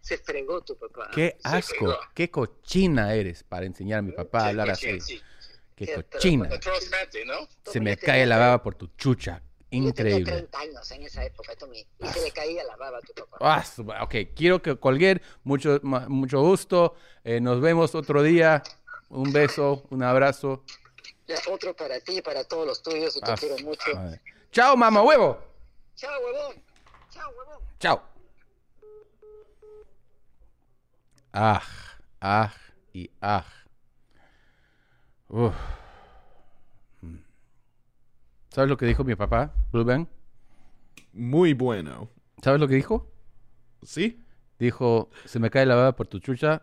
Se 0.01 0.17
fregó 0.17 0.61
tu 0.61 0.75
papá. 0.75 1.09
Qué 1.13 1.37
asco, 1.43 1.97
qué 2.13 2.29
cochina 2.29 3.13
eres 3.13 3.43
para 3.43 3.65
enseñar 3.65 3.99
a 3.99 4.01
mi 4.01 4.11
papá 4.11 4.45
a 4.45 4.47
hablar 4.49 4.71
así. 4.71 4.99
Sí. 4.99 5.21
Qué 5.75 5.93
cochina. 5.93 6.49
Se 7.65 7.79
me 7.79 7.97
cae 7.97 8.25
la 8.25 8.37
baba 8.37 8.61
por 8.61 8.75
tu 8.75 8.87
chucha. 8.97 9.41
Yo 9.71 9.93
tenía 9.93 10.17
Increíble. 10.17 10.31
30 10.49 10.59
años 10.59 10.91
en 10.91 11.03
esa 11.03 11.23
época, 11.23 11.55
Tommy. 11.55 11.85
Y 11.99 12.07
se 12.07 12.21
le 12.21 12.31
caía 12.31 12.63
la 12.65 12.75
baba 12.75 12.97
a 12.97 13.01
tu 13.01 13.13
papá. 13.13 13.37
Ah, 13.39 14.03
ok, 14.03 14.15
quiero 14.35 14.61
que 14.61 14.77
colguer. 14.77 15.21
Mucho, 15.43 15.79
mucho 15.81 16.41
gusto. 16.41 16.95
Eh, 17.23 17.39
nos 17.39 17.61
vemos 17.61 17.95
otro 17.95 18.21
día. 18.21 18.61
Un 19.09 19.31
beso, 19.31 19.83
un 19.89 20.03
abrazo. 20.03 20.63
Ya, 21.27 21.35
otro 21.49 21.73
para 21.73 21.99
ti 22.01 22.17
y 22.17 22.21
para 22.21 22.43
todos 22.43 22.67
los 22.67 22.81
tuyos. 22.83 23.13
Te 23.13 23.31
Ah, 23.31 23.35
quiero 23.39 23.57
mucho. 23.59 23.93
madre. 23.95 24.21
Chao, 24.51 24.75
mamá 24.75 25.01
huevo. 25.03 25.37
Chao, 25.95 26.11
huevón. 26.21 26.61
Chao, 27.09 27.29
huevón. 27.31 27.63
Chao. 27.79 28.01
Ah, 31.33 31.61
ah 32.19 32.53
y 32.93 33.09
ah. 33.21 33.45
Uf. 35.29 35.55
¿Sabes 38.51 38.69
lo 38.69 38.75
que 38.75 38.85
dijo 38.85 39.05
mi 39.05 39.15
papá, 39.15 39.53
Blue 39.71 39.85
Bang? 39.85 40.07
Muy 41.13 41.53
bueno. 41.53 42.09
¿Sabes 42.43 42.59
lo 42.59 42.67
que 42.67 42.75
dijo? 42.75 43.07
Sí. 43.81 44.19
Dijo, 44.59 45.09
se 45.25 45.39
me 45.39 45.49
cae 45.49 45.65
la 45.65 45.75
baba 45.75 45.95
por 45.95 46.07
tu 46.07 46.19
chucha. 46.19 46.61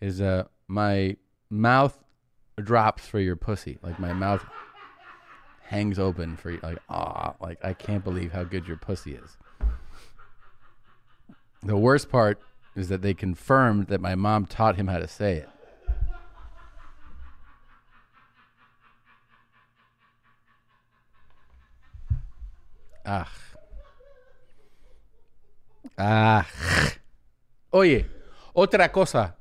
Is 0.00 0.20
uh, 0.20 0.44
my 0.68 1.16
mouth 1.48 1.98
drops 2.62 3.06
for 3.06 3.18
your 3.18 3.36
pussy. 3.36 3.78
Like 3.82 3.98
my 3.98 4.12
mouth 4.12 4.44
hangs 5.62 5.98
open 5.98 6.36
for 6.36 6.50
you. 6.50 6.60
Like, 6.62 6.78
ah, 6.90 7.34
like 7.40 7.64
I 7.64 7.72
can't 7.72 8.04
believe 8.04 8.32
how 8.32 8.44
good 8.44 8.66
your 8.68 8.76
pussy 8.76 9.14
is. 9.14 9.38
The 11.62 11.76
worst 11.76 12.10
part 12.10 12.40
is 12.76 12.88
that 12.88 13.00
they 13.00 13.14
confirmed 13.14 13.86
that 13.86 14.00
my 14.00 14.14
mom 14.14 14.44
taught 14.44 14.76
him 14.76 14.88
how 14.88 14.98
to 14.98 15.08
say 15.08 15.36
it. 15.36 15.48
Ah. 23.14 23.26
Ah. 25.98 26.46
Oye, 27.70 28.06
otra 28.54 28.90
cosa. 28.90 29.36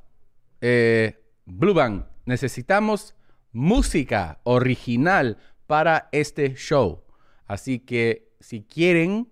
Eh, 0.60 1.18
Blue 1.46 1.74
Bang, 1.74 2.04
necesitamos 2.26 3.16
música 3.54 4.42
original 4.44 5.38
para 5.68 6.10
este 6.12 6.56
show. 6.56 7.06
Así 7.46 7.80
que 7.80 8.34
si 8.42 8.64
quieren 8.64 9.30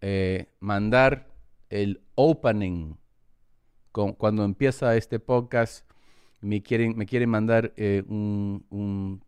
eh, 0.00 0.54
mandar 0.60 1.28
el 1.68 2.02
opening 2.14 2.94
cuando 3.92 4.44
empieza 4.44 4.96
este 4.96 5.18
podcast, 5.20 5.86
me 6.40 6.62
quieren, 6.62 6.96
me 6.96 7.04
quieren 7.06 7.28
mandar 7.30 7.72
eh, 7.76 8.02
un- 8.08 9.22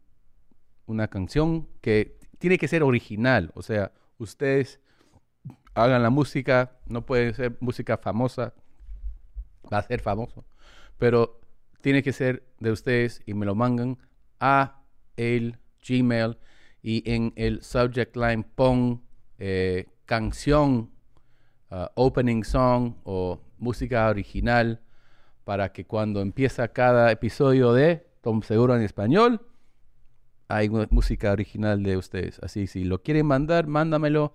una 0.86 1.08
canción 1.08 1.68
que 1.82 2.18
tiene 2.38 2.56
que 2.56 2.68
ser 2.68 2.82
original. 2.82 3.50
O 3.54 3.62
sea, 3.62 3.92
ustedes 4.18 4.80
hagan 5.74 6.02
la 6.02 6.10
música, 6.10 6.78
no 6.86 7.06
puede 7.06 7.34
ser 7.34 7.56
música 7.60 7.96
famosa, 7.96 8.54
va 9.72 9.78
a 9.78 9.82
ser 9.82 10.00
famoso, 10.00 10.44
pero 10.98 11.40
tiene 11.80 12.02
que 12.02 12.12
ser 12.12 12.44
de 12.58 12.72
ustedes 12.72 13.22
y 13.26 13.34
me 13.34 13.46
lo 13.46 13.54
mandan 13.54 13.98
a 14.40 14.82
el 15.16 15.58
Gmail 15.86 16.38
y 16.82 17.08
en 17.10 17.32
el 17.36 17.62
subject 17.62 18.16
line 18.16 18.44
pon 18.54 19.02
eh, 19.38 19.86
canción, 20.04 20.90
uh, 21.70 21.86
opening 21.94 22.42
song 22.44 22.94
o 23.04 23.40
música 23.58 24.08
original 24.08 24.80
para 25.44 25.72
que 25.72 25.86
cuando 25.86 26.20
empieza 26.20 26.68
cada 26.68 27.10
episodio 27.10 27.72
de 27.72 28.06
Tom 28.20 28.42
Seguro 28.42 28.76
en 28.76 28.82
español, 28.82 29.40
hay 30.48 30.70
música 30.70 31.32
original 31.32 31.82
de 31.82 31.96
ustedes. 31.96 32.40
Así, 32.42 32.66
si 32.66 32.84
lo 32.84 33.02
quieren 33.02 33.26
mandar, 33.26 33.66
mándamelo 33.66 34.34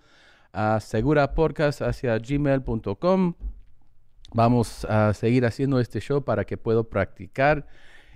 a 0.54 0.80
segurapodcast 0.80 1.82
hacia 1.82 2.18
gmail.com. 2.20 3.34
Vamos 4.34 4.86
a 4.86 5.14
seguir 5.14 5.46
haciendo 5.46 5.80
este 5.80 6.00
show 6.00 6.24
para 6.24 6.46
que 6.46 6.58
puedo 6.58 6.88
practicar. 6.90 7.68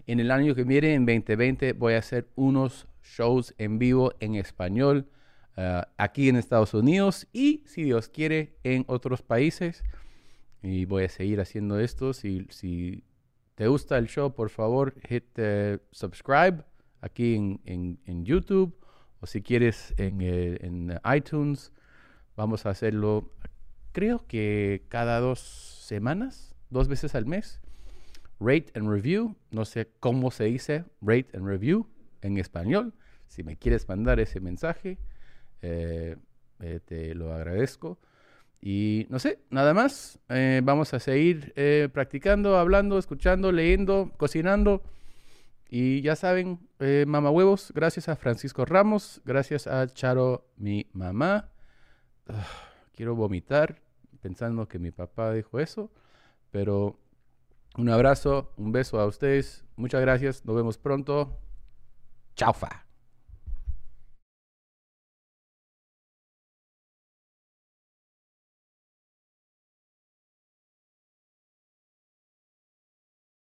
En 0.05 0.19
el 0.19 0.31
año 0.31 0.55
que 0.55 0.63
viene, 0.63 0.93
en 0.93 1.05
2020, 1.05 1.73
voy 1.73 1.95
a 1.95 1.97
hacer 1.97 2.27
unos 2.35 2.87
shows 3.03 3.53
en 3.57 3.79
vivo 3.79 4.13
en 4.19 4.35
español 4.35 5.09
ah, 5.57 5.87
aquí 5.97 6.29
en 6.29 6.35
Estados 6.35 6.73
Unidos 6.73 7.27
y, 7.33 7.63
si 7.65 7.83
Dios 7.83 8.09
quiere, 8.09 8.55
en 8.63 8.85
otros 8.87 9.21
países. 9.23 9.83
Y 10.61 10.85
voy 10.85 11.05
a 11.05 11.09
seguir 11.09 11.41
haciendo 11.41 11.79
esto. 11.79 12.13
Si, 12.13 13.03
te 13.55 13.67
gusta 13.67 13.97
el 13.97 14.07
show, 14.07 14.33
por 14.33 14.51
favor, 14.51 14.93
hit 15.01 15.25
eh, 15.37 15.79
subscribe 15.91 16.63
aquí 17.01 17.35
en, 17.35 17.59
en- 17.65 17.99
en 18.05 18.25
YouTube 18.25 18.75
o 19.19 19.25
si 19.27 19.41
quieres 19.41 19.93
en, 19.97 20.21
eh, 20.21 20.57
en 20.61 20.99
iTunes. 21.15 21.71
Vamos 22.35 22.65
a 22.65 22.69
hacerlo, 22.71 23.31
creo 23.91 24.25
que 24.27 24.83
cada 24.89 25.19
dos 25.19 25.39
semanas, 25.39 26.55
dos 26.69 26.87
veces 26.87 27.15
al 27.15 27.25
mes. 27.25 27.59
Rate 28.39 28.71
and 28.75 28.87
review, 28.89 29.35
no 29.49 29.65
sé 29.65 29.89
cómo 29.99 30.29
se 30.29 30.43
dice 30.43 30.85
rate 31.01 31.29
and 31.35 31.47
review 31.47 31.87
en 32.21 32.37
español. 32.37 32.93
Si 33.27 33.43
me 33.43 33.57
quieres 33.57 33.87
mandar 33.89 34.19
ese 34.19 34.39
mensaje, 34.39 34.99
eh, 35.63 36.15
eh, 36.59 36.79
te 36.85 37.15
lo 37.15 37.33
agradezco. 37.33 37.97
Y 38.61 39.07
no 39.09 39.17
sé, 39.19 39.39
nada 39.49 39.73
más. 39.73 40.19
Eh, 40.29 40.61
vamos 40.63 40.93
a 40.93 40.99
seguir 40.99 41.53
eh, 41.55 41.89
practicando, 41.91 42.57
hablando, 42.57 42.97
escuchando, 42.99 43.51
leyendo, 43.51 44.11
cocinando. 44.17 44.83
Y 45.69 46.01
ya 46.01 46.15
saben, 46.15 46.59
eh, 46.79 47.05
mamá 47.07 47.29
huevos, 47.29 47.71
gracias 47.75 48.07
a 48.07 48.15
Francisco 48.15 48.63
Ramos, 48.65 49.21
gracias 49.25 49.67
a 49.67 49.87
Charo, 49.87 50.49
mi 50.55 50.87
mamá. 50.93 51.49
Ah, 52.27 52.47
quiero 52.95 53.15
vomitar 53.15 53.81
pensando 54.21 54.67
que 54.67 54.79
mi 54.79 54.91
papá 54.91 55.33
dijo 55.33 55.59
eso, 55.59 55.91
pero 56.51 56.97
un 57.77 57.89
abrazo, 57.89 58.53
un 58.57 58.71
beso 58.71 58.99
a 58.99 59.05
ustedes, 59.05 59.65
muchas 59.75 60.01
gracias, 60.01 60.45
nos 60.45 60.55
vemos 60.55 60.77
pronto. 60.77 61.37
Chaufa. 62.35 62.86